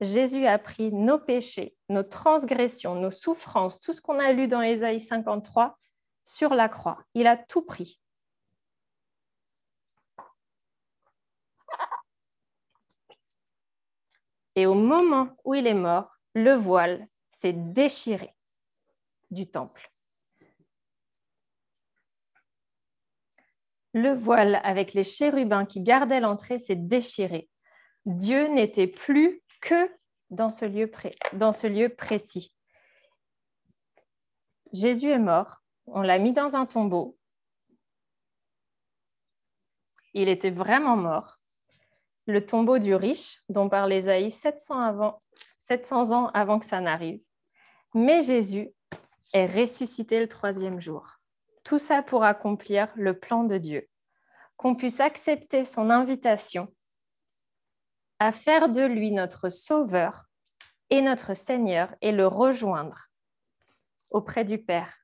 Jésus 0.00 0.46
a 0.46 0.58
pris 0.58 0.92
nos 0.92 1.18
péchés, 1.18 1.74
nos 1.88 2.02
transgressions, 2.02 2.96
nos 2.96 3.12
souffrances, 3.12 3.80
tout 3.80 3.92
ce 3.92 4.00
qu'on 4.00 4.18
a 4.18 4.32
lu 4.32 4.48
dans 4.48 4.60
Ésaïe 4.60 5.00
53, 5.00 5.78
sur 6.24 6.54
la 6.54 6.68
croix. 6.68 6.98
Il 7.14 7.26
a 7.26 7.36
tout 7.36 7.62
pris. 7.62 8.00
Et 14.56 14.66
au 14.66 14.74
moment 14.74 15.28
où 15.44 15.54
il 15.54 15.66
est 15.66 15.74
mort, 15.74 16.10
le 16.34 16.54
voile 16.54 17.06
s'est 17.30 17.54
déchiré 17.54 18.34
du 19.30 19.48
temple. 19.48 19.91
Le 23.92 24.12
voile 24.12 24.60
avec 24.64 24.94
les 24.94 25.04
chérubins 25.04 25.66
qui 25.66 25.80
gardaient 25.80 26.20
l'entrée 26.20 26.58
s'est 26.58 26.76
déchiré. 26.76 27.48
Dieu 28.06 28.48
n'était 28.48 28.86
plus 28.86 29.42
que 29.60 29.90
dans 30.30 30.50
ce, 30.50 30.64
lieu 30.64 30.90
dans 31.34 31.52
ce 31.52 31.66
lieu 31.66 31.88
précis. 31.88 32.56
Jésus 34.72 35.10
est 35.10 35.18
mort 35.18 35.62
on 35.86 36.02
l'a 36.02 36.18
mis 36.18 36.32
dans 36.32 36.54
un 36.56 36.66
tombeau. 36.66 37.16
Il 40.14 40.28
était 40.28 40.50
vraiment 40.50 40.96
mort. 40.96 41.38
Le 42.26 42.44
tombeau 42.44 42.78
du 42.78 42.94
riche, 42.94 43.42
dont 43.48 43.68
parle 43.68 43.92
Ésaïe 43.92 44.30
700, 44.30 45.20
700 45.58 46.12
ans 46.12 46.28
avant 46.28 46.58
que 46.58 46.66
ça 46.66 46.80
n'arrive. 46.80 47.20
Mais 47.94 48.20
Jésus 48.20 48.70
est 49.32 49.46
ressuscité 49.46 50.20
le 50.20 50.28
troisième 50.28 50.80
jour. 50.80 51.06
Tout 51.64 51.78
ça 51.78 52.02
pour 52.02 52.24
accomplir 52.24 52.88
le 52.96 53.18
plan 53.18 53.44
de 53.44 53.58
Dieu, 53.58 53.88
qu'on 54.56 54.74
puisse 54.74 55.00
accepter 55.00 55.64
son 55.64 55.90
invitation 55.90 56.72
à 58.18 58.32
faire 58.32 58.68
de 58.68 58.82
lui 58.82 59.10
notre 59.10 59.48
Sauveur 59.48 60.26
et 60.90 61.02
notre 61.02 61.34
Seigneur 61.34 61.94
et 62.00 62.12
le 62.12 62.26
rejoindre 62.26 63.08
auprès 64.10 64.44
du 64.44 64.58
Père 64.58 64.94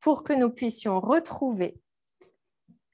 pour 0.00 0.24
que 0.24 0.32
nous 0.32 0.50
puissions 0.50 0.98
retrouver 0.98 1.80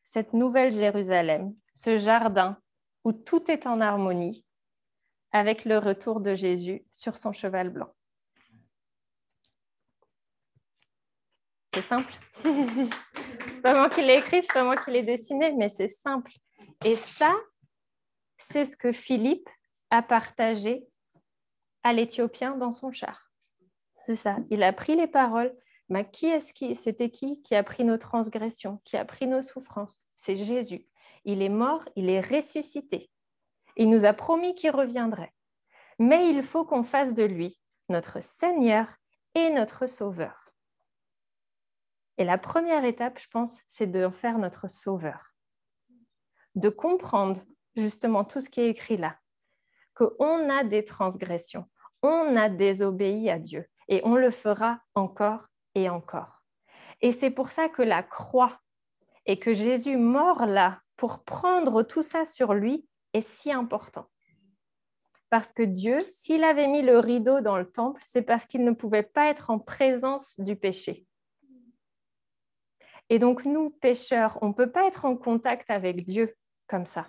cette 0.05 0.33
nouvelle 0.33 0.73
Jérusalem, 0.73 1.55
ce 1.75 1.99
jardin 1.99 2.59
où 3.05 3.13
tout 3.13 3.51
est 3.51 3.67
en 3.67 3.81
harmonie 3.81 4.45
avec 5.33 5.65
le 5.65 5.79
retour 5.79 6.21
de 6.21 6.35
Jésus 6.35 6.85
sur 6.93 7.19
son 7.19 7.33
cheval 7.33 7.71
blanc. 7.71 7.96
C'est 11.77 11.83
simple. 11.83 12.15
c'est 12.43 13.61
pas 13.61 13.75
moi 13.75 13.91
qui 13.91 14.01
l'ai 14.03 14.15
écrit, 14.15 14.41
c'est 14.41 14.55
pas 14.55 14.65
moi 14.65 14.77
qui 14.77 14.91
l'ai 14.91 15.03
dessiné, 15.03 15.53
mais 15.53 15.69
c'est 15.69 15.89
simple. 15.89 16.33
Et 16.87 16.97
ça, 16.97 17.35
c'est 18.39 18.65
ce 18.65 18.79
que 18.79 18.93
Philippe 18.93 19.47
a 19.91 20.01
partagé 20.01 20.87
à 21.83 21.93
l'Éthiopien 21.93 22.57
dans 22.57 22.73
son 22.73 22.93
char. 22.93 23.31
C'est 24.01 24.15
ça. 24.15 24.39
Il 24.49 24.63
a 24.63 24.73
pris 24.73 24.97
les 24.97 25.07
paroles 25.07 25.55
qui 26.15 26.25
est-ce 26.25 26.55
qui 26.55 26.75
C'était 26.75 27.11
qui 27.11 27.43
qui 27.43 27.55
a 27.55 27.63
pris 27.63 27.85
nos 27.85 27.99
transgressions, 27.99 28.81
qui 28.87 28.97
a 28.97 29.05
pris 29.05 29.27
nos 29.27 29.43
souffrances? 29.43 30.01
C'est 30.17 30.37
Jésus. 30.37 30.87
Il 31.27 31.43
est 31.43 31.51
mort, 31.51 31.85
il 31.95 32.09
est 32.09 32.23
ressuscité. 32.23 33.11
Il 33.77 33.91
nous 33.91 34.07
a 34.07 34.15
promis 34.15 34.55
qu'il 34.55 34.71
reviendrait. 34.71 35.35
Mais 35.99 36.31
il 36.31 36.43
faut 36.43 36.65
qu'on 36.65 36.85
fasse 36.85 37.13
de 37.13 37.25
lui 37.25 37.61
notre 37.91 38.23
Seigneur 38.23 38.97
et 39.35 39.51
notre 39.51 39.87
Sauveur. 39.87 40.46
Et 42.19 42.25
la 42.25 42.39
première 42.39 42.85
étape, 42.85 43.19
je 43.19 43.29
pense, 43.29 43.61
c'est 43.67 43.87
de 43.87 44.09
faire 44.09 44.39
notre 44.39 44.69
Sauveur. 44.71 45.35
De 46.55 46.69
comprendre 46.69 47.43
justement 47.77 48.25
tout 48.25 48.41
ce 48.41 48.49
qui 48.49 48.61
est 48.61 48.71
écrit 48.71 48.97
là. 48.97 49.17
Qu'on 49.95 50.51
a 50.51 50.65
des 50.65 50.85
transgressions, 50.85 51.67
on 52.03 52.37
a 52.37 52.49
désobéi 52.49 53.31
à 53.31 53.39
Dieu 53.39 53.67
et 53.89 54.01
on 54.05 54.15
le 54.15 54.31
fera 54.31 54.81
encore 54.95 55.47
et 55.75 55.89
encore. 55.89 56.43
Et 57.01 57.13
c'est 57.13 57.31
pour 57.31 57.51
ça 57.51 57.69
que 57.69 57.83
la 57.83 58.03
croix 58.03 58.61
et 59.27 59.39
que 59.39 59.53
Jésus 59.53 59.97
mort 59.97 60.47
là 60.47 60.81
pour 60.97 61.25
prendre 61.25 61.83
tout 61.83 62.03
ça 62.03 62.25
sur 62.25 62.55
lui 62.55 62.87
est 63.13 63.27
si 63.27 63.53
important. 63.53 64.09
Parce 65.29 65.53
que 65.53 65.63
Dieu, 65.63 66.07
s'il 66.11 66.45
avait 66.45 66.69
mis 66.69 66.83
le 66.83 66.99
rideau 66.99 67.41
dans 67.41 67.59
le 67.59 67.71
temple, 67.71 68.01
c'est 68.07 68.23
parce 68.23 68.47
qu'il 68.47 68.65
ne 68.65 68.71
pouvait 68.71 69.03
pas 69.03 69.29
être 69.29 69.51
en 69.51 69.59
présence 69.59 70.39
du 70.39 70.57
péché. 70.57 71.07
Et 73.09 73.19
donc 73.19 73.45
nous, 73.45 73.71
pécheurs, 73.71 74.39
on 74.43 74.49
ne 74.49 74.53
peut 74.53 74.71
pas 74.71 74.87
être 74.87 75.05
en 75.05 75.17
contact 75.17 75.71
avec 75.71 76.05
Dieu 76.05 76.35
comme 76.67 76.87
ça. 76.87 77.07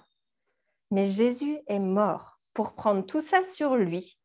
Mais 0.91 1.05
Jésus 1.05 1.60
est 1.67 1.79
mort 1.79 2.39
pour 2.53 2.73
prendre 2.73 3.05
tout 3.05 3.21
ça 3.21 3.43
sur 3.43 3.75
lui 3.75 4.19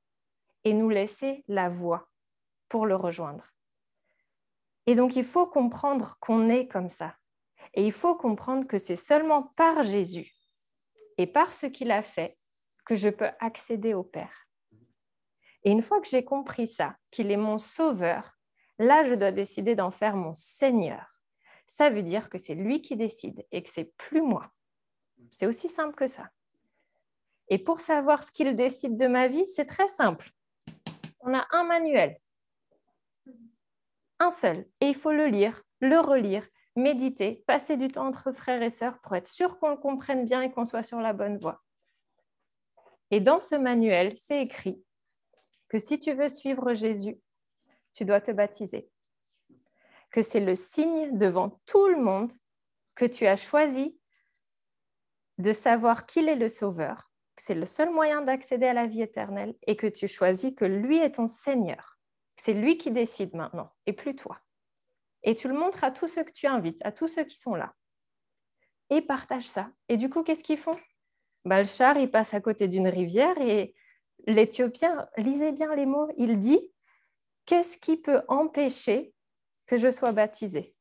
et 0.64 0.74
nous 0.74 0.88
laisser 0.88 1.44
la 1.48 1.68
voie 1.68 2.08
pour 2.68 2.86
le 2.86 2.96
rejoindre. 2.96 3.44
Et 4.86 4.94
donc, 4.94 5.16
il 5.16 5.24
faut 5.24 5.46
comprendre 5.46 6.16
qu'on 6.20 6.48
est 6.48 6.66
comme 6.66 6.88
ça. 6.88 7.14
Et 7.74 7.84
il 7.84 7.92
faut 7.92 8.14
comprendre 8.14 8.66
que 8.66 8.78
c'est 8.78 8.96
seulement 8.96 9.44
par 9.56 9.82
Jésus 9.82 10.32
et 11.18 11.26
par 11.26 11.54
ce 11.54 11.66
qu'il 11.66 11.90
a 11.90 12.02
fait 12.02 12.36
que 12.84 12.96
je 12.96 13.08
peux 13.08 13.30
accéder 13.38 13.94
au 13.94 14.02
Père. 14.02 14.48
Et 15.64 15.70
une 15.70 15.82
fois 15.82 16.00
que 16.00 16.08
j'ai 16.08 16.24
compris 16.24 16.66
ça, 16.66 16.96
qu'il 17.10 17.30
est 17.30 17.36
mon 17.36 17.58
sauveur, 17.58 18.36
là, 18.78 19.04
je 19.04 19.14
dois 19.14 19.30
décider 19.30 19.74
d'en 19.74 19.90
faire 19.90 20.16
mon 20.16 20.34
Seigneur. 20.34 21.11
Ça 21.66 21.90
veut 21.90 22.02
dire 22.02 22.28
que 22.28 22.38
c'est 22.38 22.54
lui 22.54 22.82
qui 22.82 22.96
décide 22.96 23.46
et 23.50 23.62
que 23.62 23.70
c'est 23.70 23.96
plus 23.96 24.22
moi. 24.22 24.52
C'est 25.30 25.46
aussi 25.46 25.68
simple 25.68 25.94
que 25.94 26.06
ça. 26.06 26.28
Et 27.48 27.58
pour 27.58 27.80
savoir 27.80 28.22
ce 28.22 28.32
qu'il 28.32 28.54
décide 28.56 28.96
de 28.96 29.06
ma 29.06 29.28
vie, 29.28 29.46
c'est 29.46 29.66
très 29.66 29.88
simple. 29.88 30.30
On 31.20 31.34
a 31.34 31.46
un 31.52 31.64
manuel, 31.64 32.18
un 34.18 34.30
seul, 34.30 34.66
et 34.80 34.88
il 34.88 34.94
faut 34.94 35.12
le 35.12 35.26
lire, 35.26 35.62
le 35.80 36.00
relire, 36.00 36.46
méditer, 36.76 37.44
passer 37.46 37.76
du 37.76 37.88
temps 37.88 38.06
entre 38.06 38.32
frères 38.32 38.62
et 38.62 38.70
sœurs 38.70 39.00
pour 39.00 39.14
être 39.16 39.26
sûr 39.26 39.58
qu'on 39.58 39.70
le 39.70 39.76
comprenne 39.76 40.24
bien 40.24 40.42
et 40.42 40.50
qu'on 40.50 40.64
soit 40.64 40.82
sur 40.82 41.00
la 41.00 41.12
bonne 41.12 41.38
voie. 41.38 41.62
Et 43.10 43.20
dans 43.20 43.40
ce 43.40 43.54
manuel, 43.54 44.14
c'est 44.16 44.40
écrit 44.40 44.82
que 45.68 45.78
si 45.78 45.98
tu 45.98 46.12
veux 46.12 46.28
suivre 46.28 46.74
Jésus, 46.74 47.18
tu 47.92 48.04
dois 48.04 48.20
te 48.20 48.30
baptiser. 48.30 48.88
Que 50.12 50.22
c'est 50.22 50.40
le 50.40 50.54
signe 50.54 51.18
devant 51.18 51.60
tout 51.66 51.88
le 51.88 52.00
monde 52.00 52.32
que 52.94 53.04
tu 53.04 53.26
as 53.26 53.36
choisi 53.36 53.98
de 55.38 55.52
savoir 55.52 56.06
qu'il 56.06 56.28
est 56.28 56.36
le 56.36 56.48
Sauveur, 56.48 57.10
que 57.34 57.42
c'est 57.42 57.54
le 57.54 57.66
seul 57.66 57.90
moyen 57.90 58.22
d'accéder 58.22 58.66
à 58.66 58.74
la 58.74 58.86
vie 58.86 59.02
éternelle 59.02 59.54
et 59.66 59.76
que 59.76 59.86
tu 59.86 60.06
choisis 60.06 60.54
que 60.54 60.64
lui 60.64 60.98
est 60.98 61.12
ton 61.12 61.26
Seigneur. 61.26 61.98
C'est 62.36 62.54
lui 62.54 62.76
qui 62.76 62.90
décide 62.90 63.34
maintenant 63.34 63.72
et 63.86 63.92
plus 63.92 64.14
toi. 64.14 64.38
Et 65.22 65.34
tu 65.34 65.48
le 65.48 65.54
montres 65.54 65.84
à 65.84 65.90
tous 65.90 66.08
ceux 66.08 66.24
que 66.24 66.32
tu 66.32 66.46
invites, 66.46 66.84
à 66.84 66.92
tous 66.92 67.08
ceux 67.08 67.24
qui 67.24 67.38
sont 67.38 67.54
là. 67.54 67.74
Et 68.90 69.00
partage 69.00 69.48
ça. 69.48 69.70
Et 69.88 69.96
du 69.96 70.10
coup, 70.10 70.22
qu'est-ce 70.22 70.44
qu'ils 70.44 70.58
font? 70.58 70.78
Bah, 71.44 71.58
Le 71.58 71.64
char, 71.64 71.96
il 71.96 72.10
passe 72.10 72.34
à 72.34 72.40
côté 72.40 72.68
d'une 72.68 72.88
rivière 72.88 73.40
et 73.40 73.74
l'Éthiopien, 74.26 75.08
lisez 75.16 75.52
bien 75.52 75.74
les 75.74 75.86
mots, 75.86 76.08
il 76.16 76.38
dit, 76.38 76.72
qu'est-ce 77.46 77.78
qui 77.78 77.96
peut 77.96 78.22
empêcher 78.28 79.14
je 79.76 79.90
sois 79.90 80.12
baptisé 80.12 80.74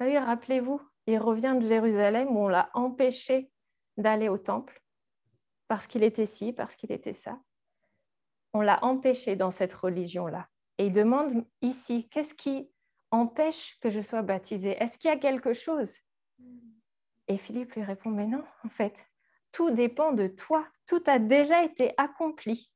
Oui, 0.00 0.16
rappelez-vous, 0.18 0.80
il 1.06 1.18
revient 1.18 1.56
de 1.56 1.66
Jérusalem 1.66 2.28
où 2.36 2.40
on 2.40 2.48
l'a 2.48 2.70
empêché 2.74 3.50
d'aller 3.96 4.28
au 4.28 4.38
temple 4.38 4.80
parce 5.70 5.86
qu'il 5.86 6.02
était 6.02 6.26
ci, 6.26 6.52
parce 6.52 6.74
qu'il 6.74 6.90
était 6.90 7.12
ça. 7.12 7.38
On 8.52 8.60
l'a 8.60 8.84
empêché 8.84 9.36
dans 9.36 9.52
cette 9.52 9.72
religion-là. 9.72 10.48
Et 10.78 10.86
il 10.86 10.92
demande 10.92 11.46
ici, 11.62 12.08
qu'est-ce 12.08 12.34
qui 12.34 12.68
empêche 13.12 13.78
que 13.80 13.88
je 13.88 14.00
sois 14.00 14.22
baptisé 14.22 14.70
Est-ce 14.82 14.98
qu'il 14.98 15.10
y 15.10 15.14
a 15.14 15.16
quelque 15.16 15.52
chose? 15.52 15.94
Et 17.28 17.36
Philippe 17.36 17.74
lui 17.74 17.84
répond, 17.84 18.10
mais 18.10 18.26
non, 18.26 18.42
en 18.64 18.68
fait, 18.68 19.06
tout 19.52 19.70
dépend 19.70 20.10
de 20.10 20.26
toi. 20.26 20.66
Tout 20.86 21.04
a 21.06 21.20
déjà 21.20 21.62
été 21.62 21.94
accompli. 21.96 22.72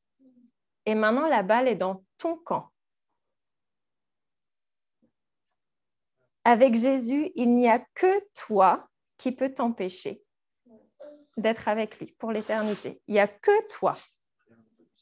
Et 0.87 0.95
maintenant, 0.95 1.27
la 1.27 1.43
balle 1.43 1.67
est 1.67 1.75
dans 1.75 2.05
ton 2.19 2.37
camp. 2.37 2.71
Avec 6.45 6.75
Jésus, 6.75 7.33
il 7.35 7.55
n'y 7.55 7.69
a 7.69 7.79
que 7.95 8.23
toi 8.35 8.89
qui 9.17 9.33
peut 9.33 9.53
t'empêcher 9.53 10.23
d'être 11.37 11.69
avec 11.69 11.99
lui 11.99 12.15
pour 12.19 12.33
l'éternité. 12.33 13.01
Il 13.09 13.15
n'y 13.15 13.21
a 13.21 13.29
que 13.29 13.69
toi. 13.69 13.97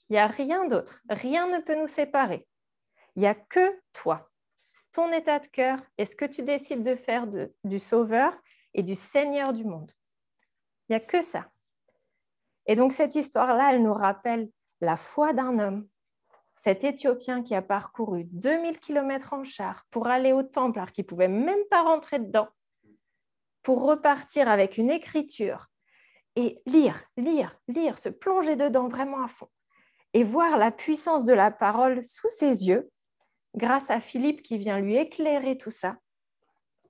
Il 0.09 0.13
n'y 0.13 0.19
a 0.19 0.27
rien 0.27 0.67
d'autre. 0.67 1.01
Rien 1.11 1.49
ne 1.49 1.61
peut 1.61 1.75
nous 1.75 1.89
séparer. 1.89 2.47
Il 3.17 3.21
n'y 3.21 3.27
a 3.27 3.35
que 3.35 3.81
toi. 3.93 4.31
Ton 4.93 5.13
état 5.13 5.39
de 5.39 5.47
cœur 5.47 5.79
et 5.99 6.05
ce 6.05 6.15
que 6.15 6.25
tu 6.25 6.43
décides 6.43 6.85
de 6.85 6.95
faire 6.95 7.27
du 7.65 7.79
Sauveur 7.79 8.35
et 8.75 8.83
du 8.83 8.95
Seigneur 8.95 9.53
du 9.53 9.65
monde. 9.65 9.91
Il 10.89 10.93
n'y 10.93 10.97
a 10.97 11.01
que 11.01 11.23
ça. 11.23 11.51
Et 12.67 12.77
donc 12.77 12.93
cette 12.93 13.15
histoire-là, 13.15 13.73
elle 13.73 13.83
nous 13.83 13.95
rappelle 13.95 14.51
la 14.81 14.97
foi 14.97 15.33
d'un 15.33 15.59
homme 15.59 15.89
cet 16.57 16.85
Éthiopien 16.85 17.43
qui 17.43 17.55
a 17.55 17.63
parcouru 17.63 18.25
2000 18.25 18.79
km 18.79 19.33
en 19.33 19.45
char 19.45 19.87
pour 19.91 20.07
aller 20.07 20.33
au 20.33 20.43
temple 20.43 20.79
alors 20.79 20.93
qu'il 20.93 21.05
ne 21.05 21.09
pouvait 21.09 21.29
même 21.29 21.65
pas 21.71 21.83
rentrer 21.83 22.19
dedans, 22.19 22.49
pour 23.63 23.83
repartir 23.83 24.49
avec 24.49 24.79
une 24.79 24.91
écriture 24.91 25.69
et 26.37 26.61
lire, 26.67 27.05
lire, 27.17 27.59
lire, 27.69 27.99
se 27.99 28.09
plonger 28.09 28.57
dedans 28.57 28.89
vraiment 28.89 29.23
à 29.23 29.29
fond 29.29 29.49
et 30.15 30.25
voir 30.25 30.59
la 30.59 30.71
puissance 30.71 31.25
de 31.25 31.33
la 31.33 31.51
parole 31.51 32.05
sous 32.05 32.29
ses 32.29 32.69
yeux 32.69 32.91
grâce 33.55 33.91
à 33.91 34.01
Philippe 34.01 34.43
qui 34.43 34.59
vient 34.59 34.81
lui 34.81 34.97
éclairer 34.97 35.57
tout 35.57 35.71
ça. 35.71 35.99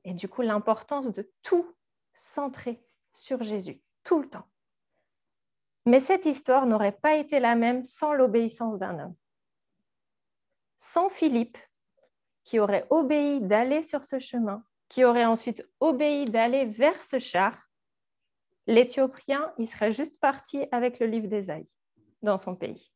Et 0.05 0.15
du 0.15 0.29
coup, 0.29 0.43
l'importance 0.43 1.13
de 1.13 1.31
tout 1.43 1.75
centrer 2.15 2.83
sur 3.15 3.43
Jésus, 3.43 3.81
tout 4.05 4.21
le 4.21 4.29
temps. 4.29 4.47
Mais 5.87 6.01
cette 6.01 6.27
histoire 6.27 6.67
n'aurait 6.67 6.97
pas 6.97 7.15
été 7.17 7.41
la 7.41 7.55
même 7.55 7.85
sans 7.85 8.13
l'obéissance 8.13 8.79
d'un 8.79 8.99
homme 8.99 9.15
sans 10.83 11.09
Philippe, 11.09 11.59
qui 12.43 12.59
aurait 12.59 12.89
obéi 12.91 13.41
d'aller 13.41 13.85
sur 13.85 14.05
ce 14.05 14.19
chemin, 14.19 14.65
qui 14.89 15.05
aurait 15.05 15.25
ensuite 15.25 15.65
obéi 15.79 16.25
d'aller 16.25 16.65
vers 16.65 17.05
ce 17.05 17.21
char, 17.21 17.57
l'Éthiopien, 18.67 19.55
il 19.59 19.69
serait 19.69 19.93
juste 19.93 20.19
parti 20.19 20.67
avec 20.73 20.99
le 20.99 21.07
livre 21.07 21.29
d'Ésaïe 21.29 21.73
dans 22.23 22.37
son 22.37 22.57
pays. 22.57 22.93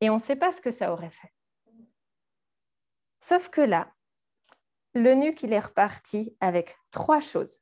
Et 0.00 0.10
on 0.10 0.14
ne 0.14 0.20
sait 0.20 0.34
pas 0.34 0.52
ce 0.52 0.60
que 0.60 0.72
ça 0.72 0.92
aurait 0.92 1.12
fait. 1.12 1.32
Sauf 3.20 3.48
que 3.48 3.60
là, 3.60 3.92
l'eunuque, 4.92 5.44
il 5.44 5.52
est 5.52 5.60
reparti 5.60 6.36
avec 6.40 6.76
trois 6.90 7.20
choses. 7.20 7.60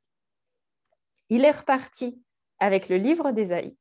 Il 1.29 1.45
est 1.45 1.51
reparti 1.51 2.19
avec 2.57 2.89
le 2.89 2.97
livre 2.97 3.29
d'Ésaïe, 3.29 3.77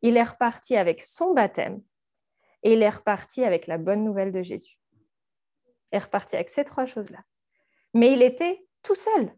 il 0.00 0.16
est 0.16 0.24
reparti 0.24 0.76
avec 0.76 1.04
son 1.04 1.32
baptême 1.32 1.80
et 2.62 2.74
il 2.74 2.82
est 2.82 2.90
reparti 2.90 3.44
avec 3.44 3.66
la 3.66 3.78
bonne 3.78 4.04
nouvelle 4.04 4.32
de 4.32 4.42
Jésus. 4.42 4.78
Il 5.92 5.96
est 5.96 6.04
reparti 6.04 6.36
avec 6.36 6.50
ces 6.50 6.64
trois 6.64 6.86
choses-là. 6.86 7.22
Mais 7.94 8.12
il 8.12 8.22
était 8.22 8.66
tout 8.82 8.94
seul. 8.94 9.34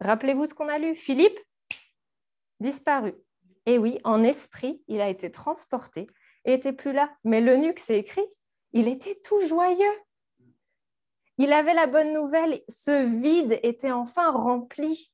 Rappelez-vous 0.00 0.46
ce 0.46 0.54
qu'on 0.54 0.68
a 0.68 0.78
lu. 0.78 0.94
Philippe, 0.94 1.38
disparu. 2.60 3.14
Et 3.66 3.78
oui, 3.78 4.00
en 4.04 4.22
esprit, 4.22 4.82
il 4.88 5.00
a 5.00 5.08
été 5.08 5.30
transporté 5.30 6.06
et 6.44 6.52
n'était 6.52 6.72
plus 6.72 6.92
là. 6.92 7.14
Mais 7.24 7.40
l'eunuque, 7.40 7.78
c'est 7.78 7.98
écrit, 7.98 8.26
il 8.72 8.88
était 8.88 9.20
tout 9.24 9.40
joyeux. 9.46 10.00
Il 11.38 11.52
avait 11.52 11.74
la 11.74 11.86
bonne 11.86 12.12
nouvelle, 12.12 12.62
ce 12.68 13.04
vide 13.20 13.58
était 13.62 13.90
enfin 13.90 14.30
rempli. 14.30 15.12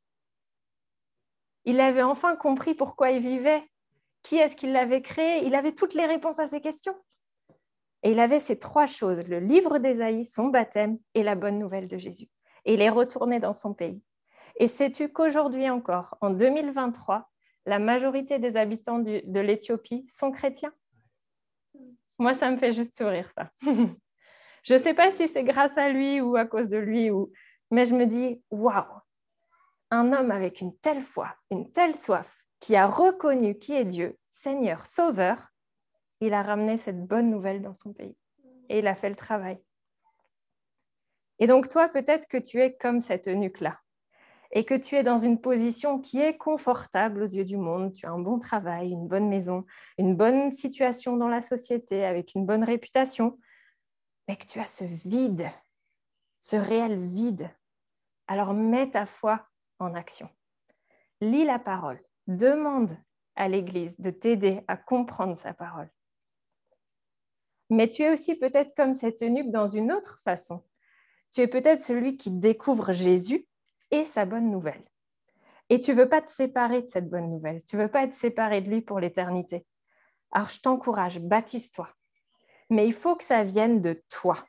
Il 1.64 1.81
avait 1.81 2.03
enfin 2.03 2.37
compris 2.37 2.74
pourquoi 2.74 3.11
il 3.11 3.20
vivait, 3.20 3.62
qui 4.22 4.37
est-ce 4.37 4.57
qui 4.57 4.66
l'avait 4.66 5.03
créé, 5.03 5.44
il 5.44 5.55
avait 5.55 5.74
toutes 5.74 5.94
les 5.94 6.07
réponses 6.07 6.38
à 6.38 6.46
ses 6.46 6.61
questions. 6.61 6.96
Et 8.03 8.13
il 8.13 8.21
avait 8.21 8.41
ces 8.41 8.59
trois 8.59 8.87
choses, 8.87 9.27
le 9.27 9.41
livre 9.41 9.79
d'Ésaïe, 9.79 10.25
son 10.25 10.47
baptême 10.47 10.99
et 11.15 11.23
la 11.23 11.35
bonne 11.35 11.59
nouvelle 11.59 11.89
de 11.89 11.99
Jésus. 11.99 12.29
Et 12.65 12.75
il 12.75 12.81
est 12.81 12.91
retourné 12.91 13.41
dans 13.41 13.55
son 13.55 13.75
pays. 13.75 14.03
Et 14.57 14.67
sais-tu 14.67 15.09
qu'aujourd'hui 15.09 15.69
encore, 15.69 16.17
en 16.21 16.31
2023, 16.31 17.29
la 17.67 17.79
majorité 17.79 18.39
des 18.39 18.57
habitants 18.57 18.99
de 18.99 19.41
l'Éthiopie 19.41 20.07
sont 20.09 20.31
chrétiens? 20.31 20.73
Moi, 22.19 22.35
ça 22.35 22.51
me 22.51 22.57
fait 22.57 22.73
juste 22.73 22.97
sourire, 22.97 23.31
ça. 23.31 23.51
je 24.65 24.75
ne 24.75 24.79
sais 24.79 24.95
pas 24.95 25.11
si 25.11 25.29
c'est 25.29 25.45
grâce 25.45 25.79
à 25.79 25.89
lui 25.89 26.21
ou 26.21 26.37
à 26.37 26.45
cause 26.47 26.69
de 26.69 26.79
lui, 26.79 27.11
mais 27.71 27.85
je 27.85 27.95
me 27.95 28.07
dis, 28.07 28.43
waouh, 28.51 28.85
un 29.91 30.13
homme 30.13 30.31
avec 30.31 30.61
une 30.61 30.77
telle 30.79 31.03
foi, 31.03 31.35
une 31.51 31.71
telle 31.71 31.95
soif, 31.95 32.37
qui 32.61 32.75
a 32.75 32.87
reconnu 32.87 33.59
qui 33.59 33.75
est 33.75 33.85
Dieu, 33.85 34.19
Seigneur, 34.31 34.85
Sauveur, 34.85 35.49
il 36.21 36.35
a 36.35 36.43
ramené 36.43 36.77
cette 36.77 37.07
bonne 37.07 37.31
nouvelle 37.31 37.63
dans 37.63 37.75
son 37.75 37.93
pays 37.93 38.17
et 38.69 38.81
il 38.81 38.87
a 38.87 38.95
fait 38.95 39.09
le 39.09 39.17
travail. 39.17 39.59
Et 41.39 41.47
donc 41.47 41.69
toi, 41.69 41.89
peut-être 41.89 42.27
que 42.27 42.39
tu 42.39 42.61
es 42.61 42.77
comme 42.77 43.01
cette 43.01 43.29
eunuque-là 43.29 43.79
et 44.51 44.65
que 44.65 44.75
tu 44.75 44.97
es 44.97 45.03
dans 45.03 45.19
une 45.19 45.41
position 45.41 46.01
qui 46.01 46.21
est 46.21 46.37
confortable 46.37 47.23
aux 47.23 47.27
yeux 47.27 47.45
du 47.45 47.57
monde. 47.57 47.93
Tu 47.93 48.07
as 48.07 48.11
un 48.11 48.19
bon 48.19 48.39
travail, 48.39 48.91
une 48.91 49.07
bonne 49.07 49.29
maison, 49.29 49.65
une 49.99 50.17
bonne 50.17 50.51
situation 50.51 51.17
dans 51.17 51.29
la 51.29 51.43
société 51.43 52.05
avec 52.05 52.35
une 52.35 52.47
bonne 52.47 52.65
réputation, 52.65 53.39
mais 54.27 54.37
que 54.37 54.47
tu 54.47 54.59
as 54.59 54.67
ce 54.67 54.85
vide, 54.85 55.51
ce 56.41 56.57
réel 56.57 56.99
vide. 56.99 57.51
Alors 58.27 58.55
mets 58.55 58.91
ta 58.91 59.07
foi 59.07 59.47
en 59.79 59.95
action. 59.95 60.29
Lis 61.21 61.45
la 61.45 61.59
parole. 61.59 62.01
Demande 62.27 62.97
à 63.37 63.49
l'Église 63.49 63.99
de 64.01 64.11
t'aider 64.11 64.63
à 64.69 64.77
comprendre 64.77 65.37
sa 65.37 65.55
parole 65.55 65.91
mais 67.71 67.89
tu 67.89 68.03
es 68.03 68.11
aussi 68.11 68.35
peut-être 68.37 68.75
comme 68.75 68.95
cette 68.95 69.23
eunuque 69.23 69.51
dans 69.51 69.67
une 69.67 69.93
autre 69.93 70.21
façon. 70.25 70.63
Tu 71.33 71.43
es 71.43 71.47
peut-être 71.47 71.81
celui 71.81 72.17
qui 72.17 72.31
découvre 72.31 72.93
Jésus 72.93 73.47
et 73.91 74.05
sa 74.05 74.25
bonne 74.25 74.51
nouvelle. 74.51 74.83
Et 75.71 75.81
tu 75.81 75.93
veux 75.93 76.09
pas 76.09 76.23
te 76.23 76.31
séparer 76.31 76.83
de 76.83 76.89
cette 76.89 77.11
bonne 77.11 77.31
nouvelle. 77.31 77.63
Tu 77.67 77.77
veux 77.77 77.89
pas 77.89 78.05
être 78.05 78.15
séparé 78.15 78.63
de 78.63 78.71
lui 78.71 78.81
pour 78.81 79.01
l'éternité. 79.01 79.67
Alors 80.33 80.49
je 80.49 80.61
t'encourage, 80.61 81.21
baptise-toi. 81.21 81.89
Mais 82.71 82.87
il 82.87 82.93
faut 82.93 83.17
que 83.17 83.25
ça 83.25 83.45
vienne 83.45 83.81
de 83.81 84.03
toi. 84.11 84.45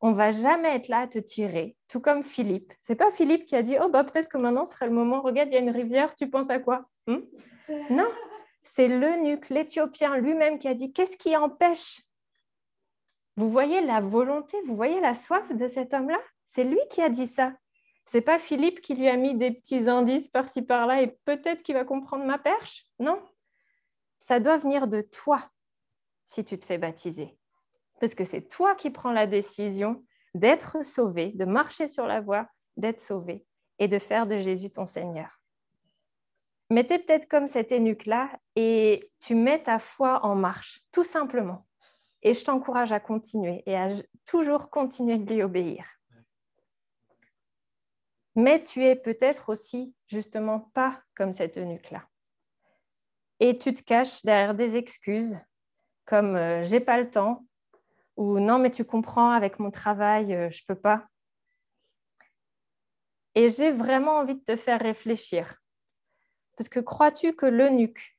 On 0.00 0.12
va 0.12 0.30
jamais 0.30 0.76
être 0.76 0.88
là 0.88 1.00
à 1.00 1.06
te 1.06 1.18
tirer, 1.18 1.76
tout 1.88 2.00
comme 2.00 2.22
Philippe. 2.22 2.72
C'est 2.82 2.96
pas 2.96 3.10
Philippe 3.10 3.46
qui 3.46 3.56
a 3.56 3.62
dit 3.62 3.76
oh 3.80 3.88
bah 3.88 4.04
peut-être 4.04 4.28
que 4.28 4.38
maintenant 4.38 4.66
serait 4.66 4.86
le 4.86 4.92
moment. 4.92 5.20
Regarde, 5.20 5.48
il 5.50 5.54
y 5.54 5.56
a 5.56 5.60
une 5.60 5.70
rivière. 5.70 6.14
Tu 6.14 6.28
penses 6.28 6.50
à 6.50 6.58
quoi 6.58 6.84
hmm? 7.06 7.18
Non, 7.90 8.08
c'est 8.66 8.88
l'eunuque, 8.88 9.48
l'Éthiopien 9.48 10.16
lui-même 10.16 10.58
qui 10.58 10.68
a 10.68 10.74
dit 10.74 10.92
Qu'est-ce 10.92 11.16
qui 11.16 11.36
empêche? 11.36 12.02
Vous 13.36 13.50
voyez 13.50 13.80
la 13.80 14.00
volonté, 14.00 14.56
vous 14.66 14.74
voyez 14.74 15.00
la 15.00 15.14
soif 15.14 15.54
de 15.54 15.66
cet 15.68 15.94
homme-là? 15.94 16.18
C'est 16.46 16.64
lui 16.64 16.80
qui 16.90 17.00
a 17.00 17.08
dit 17.08 17.26
ça. 17.26 17.52
C'est 18.04 18.22
pas 18.22 18.38
Philippe 18.38 18.80
qui 18.80 18.94
lui 18.94 19.08
a 19.08 19.16
mis 19.16 19.34
des 19.34 19.52
petits 19.52 19.88
indices 19.88 20.28
par-ci 20.28 20.62
par-là 20.62 21.02
et 21.02 21.16
peut-être 21.24 21.62
qu'il 21.62 21.74
va 21.74 21.84
comprendre 21.84 22.24
ma 22.24 22.38
perche? 22.38 22.84
Non. 22.98 23.22
Ça 24.18 24.40
doit 24.40 24.56
venir 24.56 24.88
de 24.88 25.00
toi. 25.00 25.50
si 26.24 26.44
tu 26.44 26.58
te 26.58 26.64
fais 26.64 26.78
baptiser. 26.78 27.38
Parce 28.00 28.16
que 28.16 28.24
c'est 28.24 28.48
toi 28.48 28.74
qui 28.74 28.90
prends 28.90 29.12
la 29.12 29.28
décision 29.28 30.04
d'être 30.34 30.84
sauvé, 30.84 31.32
de 31.34 31.44
marcher 31.44 31.86
sur 31.86 32.06
la 32.06 32.20
voie, 32.20 32.48
d'être 32.76 33.00
sauvé 33.00 33.44
et 33.78 33.86
de 33.86 33.98
faire 34.00 34.26
de 34.26 34.36
Jésus 34.36 34.70
ton 34.70 34.86
Seigneur. 34.86 35.40
Mais 36.70 36.84
tu 36.84 36.94
es 36.94 36.98
peut-être 36.98 37.28
comme 37.28 37.48
cet 37.48 37.70
énuque-là 37.70 38.30
et 38.56 39.10
tu 39.20 39.34
mets 39.34 39.62
ta 39.62 39.78
foi 39.78 40.24
en 40.24 40.34
marche, 40.34 40.80
tout 40.92 41.04
simplement. 41.04 41.66
Et 42.22 42.34
je 42.34 42.44
t'encourage 42.44 42.92
à 42.92 42.98
continuer 42.98 43.62
et 43.66 43.76
à 43.76 43.88
toujours 44.24 44.70
continuer 44.70 45.16
de 45.18 45.32
lui 45.32 45.42
obéir. 45.42 45.86
Mais 48.34 48.62
tu 48.62 48.84
es 48.84 48.96
peut-être 48.96 49.48
aussi 49.48 49.94
justement 50.08 50.60
pas 50.74 51.00
comme 51.14 51.32
cet 51.32 51.56
eunuque-là. 51.56 52.06
Et 53.38 53.56
tu 53.56 53.72
te 53.72 53.82
caches 53.82 54.22
derrière 54.24 54.54
des 54.54 54.76
excuses 54.76 55.38
comme 56.04 56.36
euh, 56.36 56.62
j'ai 56.62 56.80
pas 56.80 57.00
le 57.00 57.10
temps 57.10 57.44
ou 58.16 58.38
non 58.38 58.58
mais 58.58 58.70
tu 58.70 58.84
comprends 58.84 59.30
avec 59.30 59.58
mon 59.58 59.70
travail 59.70 60.34
euh, 60.34 60.50
je 60.50 60.62
peux 60.66 60.74
pas. 60.74 61.06
Et 63.34 63.50
j'ai 63.50 63.70
vraiment 63.70 64.18
envie 64.18 64.34
de 64.34 64.44
te 64.44 64.56
faire 64.56 64.80
réfléchir. 64.80 65.56
Parce 66.56 66.68
que 66.68 66.80
crois-tu 66.80 67.34
que 67.34 67.46
l'eunuque, 67.46 68.18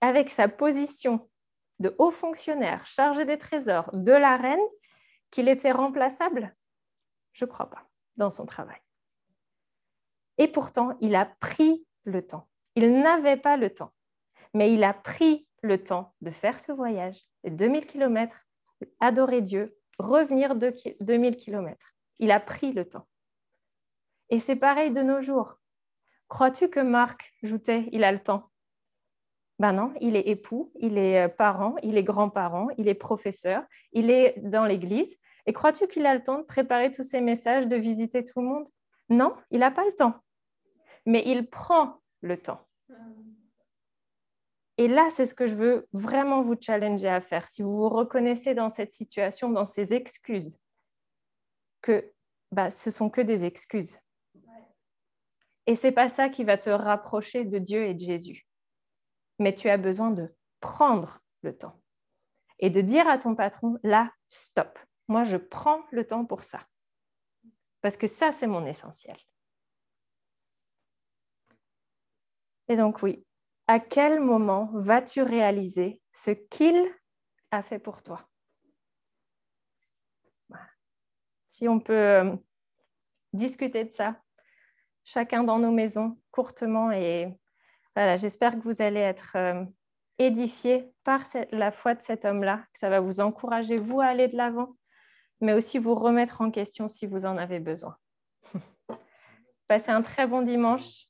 avec 0.00 0.30
sa 0.30 0.48
position 0.48 1.28
de 1.78 1.94
haut 1.98 2.10
fonctionnaire 2.10 2.86
chargé 2.86 3.24
des 3.24 3.38
trésors 3.38 3.90
de 3.92 4.12
la 4.12 4.36
reine, 4.36 4.58
qu'il 5.30 5.48
était 5.48 5.72
remplaçable? 5.72 6.56
Je 7.32 7.44
ne 7.44 7.50
crois 7.50 7.70
pas 7.70 7.86
dans 8.16 8.30
son 8.30 8.46
travail. 8.46 8.80
Et 10.38 10.48
pourtant, 10.48 10.96
il 11.00 11.14
a 11.14 11.26
pris 11.26 11.86
le 12.04 12.26
temps. 12.26 12.48
Il 12.74 13.00
n'avait 13.00 13.36
pas 13.36 13.56
le 13.56 13.70
temps, 13.74 13.92
mais 14.54 14.72
il 14.72 14.84
a 14.84 14.94
pris 14.94 15.46
le 15.62 15.82
temps 15.82 16.14
de 16.20 16.30
faire 16.30 16.60
ce 16.60 16.72
voyage, 16.72 17.26
de 17.44 17.50
2000 17.50 17.86
km, 17.86 18.36
adorer 19.00 19.40
Dieu, 19.40 19.76
revenir 19.98 20.54
de 20.54 20.72
2000 21.00 21.36
km. 21.36 21.94
Il 22.20 22.30
a 22.30 22.40
pris 22.40 22.72
le 22.72 22.88
temps. 22.88 23.06
Et 24.30 24.38
c'est 24.38 24.56
pareil 24.56 24.92
de 24.92 25.02
nos 25.02 25.20
jours. 25.20 25.57
Crois-tu 26.28 26.68
que 26.68 26.80
Marc 26.80 27.34
Joutet, 27.42 27.88
il 27.92 28.04
a 28.04 28.12
le 28.12 28.18
temps? 28.18 28.50
Ben 29.58 29.72
non, 29.72 29.92
il 30.00 30.14
est 30.14 30.28
époux, 30.28 30.70
il 30.76 30.98
est 30.98 31.24
euh, 31.24 31.28
parent, 31.28 31.74
il 31.82 31.96
est 31.96 32.04
grand-parent, 32.04 32.68
il 32.78 32.86
est 32.86 32.94
professeur, 32.94 33.64
il 33.92 34.10
est 34.10 34.38
dans 34.38 34.64
l'église. 34.64 35.18
Et 35.46 35.52
crois-tu 35.52 35.88
qu'il 35.88 36.06
a 36.06 36.14
le 36.14 36.22
temps 36.22 36.38
de 36.38 36.44
préparer 36.44 36.92
tous 36.92 37.02
ces 37.02 37.20
messages, 37.20 37.66
de 37.66 37.76
visiter 37.76 38.24
tout 38.24 38.40
le 38.40 38.46
monde? 38.46 38.68
Non, 39.08 39.34
il 39.50 39.60
n'a 39.60 39.70
pas 39.70 39.84
le 39.84 39.92
temps. 39.92 40.14
Mais 41.06 41.24
il 41.26 41.48
prend 41.48 42.00
le 42.20 42.36
temps. 42.36 42.68
Et 44.76 44.86
là, 44.86 45.08
c'est 45.10 45.26
ce 45.26 45.34
que 45.34 45.46
je 45.46 45.56
veux 45.56 45.88
vraiment 45.92 46.40
vous 46.40 46.54
challenger 46.60 47.08
à 47.08 47.20
faire. 47.20 47.48
Si 47.48 47.62
vous 47.62 47.74
vous 47.76 47.88
reconnaissez 47.88 48.54
dans 48.54 48.70
cette 48.70 48.92
situation, 48.92 49.50
dans 49.50 49.64
ces 49.64 49.92
excuses, 49.92 50.56
que 51.82 52.12
bah, 52.52 52.70
ce 52.70 52.92
sont 52.92 53.10
que 53.10 53.20
des 53.20 53.44
excuses. 53.44 53.98
Et 55.68 55.74
c'est 55.74 55.92
pas 55.92 56.08
ça 56.08 56.30
qui 56.30 56.44
va 56.44 56.56
te 56.56 56.70
rapprocher 56.70 57.44
de 57.44 57.58
Dieu 57.58 57.84
et 57.84 57.92
de 57.92 58.00
Jésus. 58.00 58.46
Mais 59.38 59.54
tu 59.54 59.68
as 59.68 59.76
besoin 59.76 60.10
de 60.10 60.34
prendre 60.60 61.20
le 61.42 61.54
temps 61.54 61.78
et 62.58 62.70
de 62.70 62.80
dire 62.80 63.06
à 63.06 63.18
ton 63.18 63.34
patron, 63.34 63.78
là, 63.82 64.10
stop. 64.30 64.78
Moi, 65.08 65.24
je 65.24 65.36
prends 65.36 65.82
le 65.90 66.06
temps 66.06 66.24
pour 66.24 66.42
ça. 66.42 66.66
Parce 67.82 67.98
que 67.98 68.06
ça, 68.06 68.32
c'est 68.32 68.46
mon 68.46 68.64
essentiel. 68.64 69.18
Et 72.68 72.76
donc, 72.76 73.02
oui, 73.02 73.22
à 73.66 73.78
quel 73.78 74.20
moment 74.20 74.70
vas-tu 74.72 75.20
réaliser 75.20 76.00
ce 76.14 76.30
qu'il 76.30 76.90
a 77.50 77.62
fait 77.62 77.78
pour 77.78 78.02
toi? 78.02 78.26
Si 81.46 81.68
on 81.68 81.78
peut 81.78 81.92
euh, 81.92 82.36
discuter 83.34 83.84
de 83.84 83.92
ça, 83.92 84.18
chacun 85.08 85.42
dans 85.42 85.58
nos 85.58 85.70
maisons 85.70 86.18
courtement. 86.30 86.92
Et 86.92 87.28
voilà, 87.96 88.16
j'espère 88.16 88.54
que 88.56 88.62
vous 88.62 88.82
allez 88.82 89.00
être 89.00 89.32
euh, 89.36 89.64
édifiés 90.18 90.92
par 91.04 91.22
la 91.50 91.70
foi 91.70 91.94
de 91.94 92.02
cet 92.02 92.24
homme-là, 92.24 92.58
que 92.72 92.78
ça 92.78 92.90
va 92.90 93.00
vous 93.00 93.20
encourager, 93.20 93.78
vous, 93.78 94.00
à 94.00 94.06
aller 94.06 94.28
de 94.28 94.36
l'avant, 94.36 94.76
mais 95.40 95.54
aussi 95.54 95.78
vous 95.78 95.94
remettre 95.94 96.42
en 96.42 96.50
question 96.50 96.88
si 96.88 97.06
vous 97.06 97.24
en 97.24 97.38
avez 97.38 97.58
besoin. 97.58 97.96
Passez 99.68 99.90
un 99.90 100.02
très 100.02 100.26
bon 100.26 100.42
dimanche. 100.42 101.06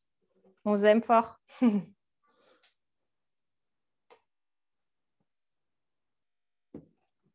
On 0.64 0.74
vous 0.74 0.84
aime 0.84 1.02
fort. 1.02 1.36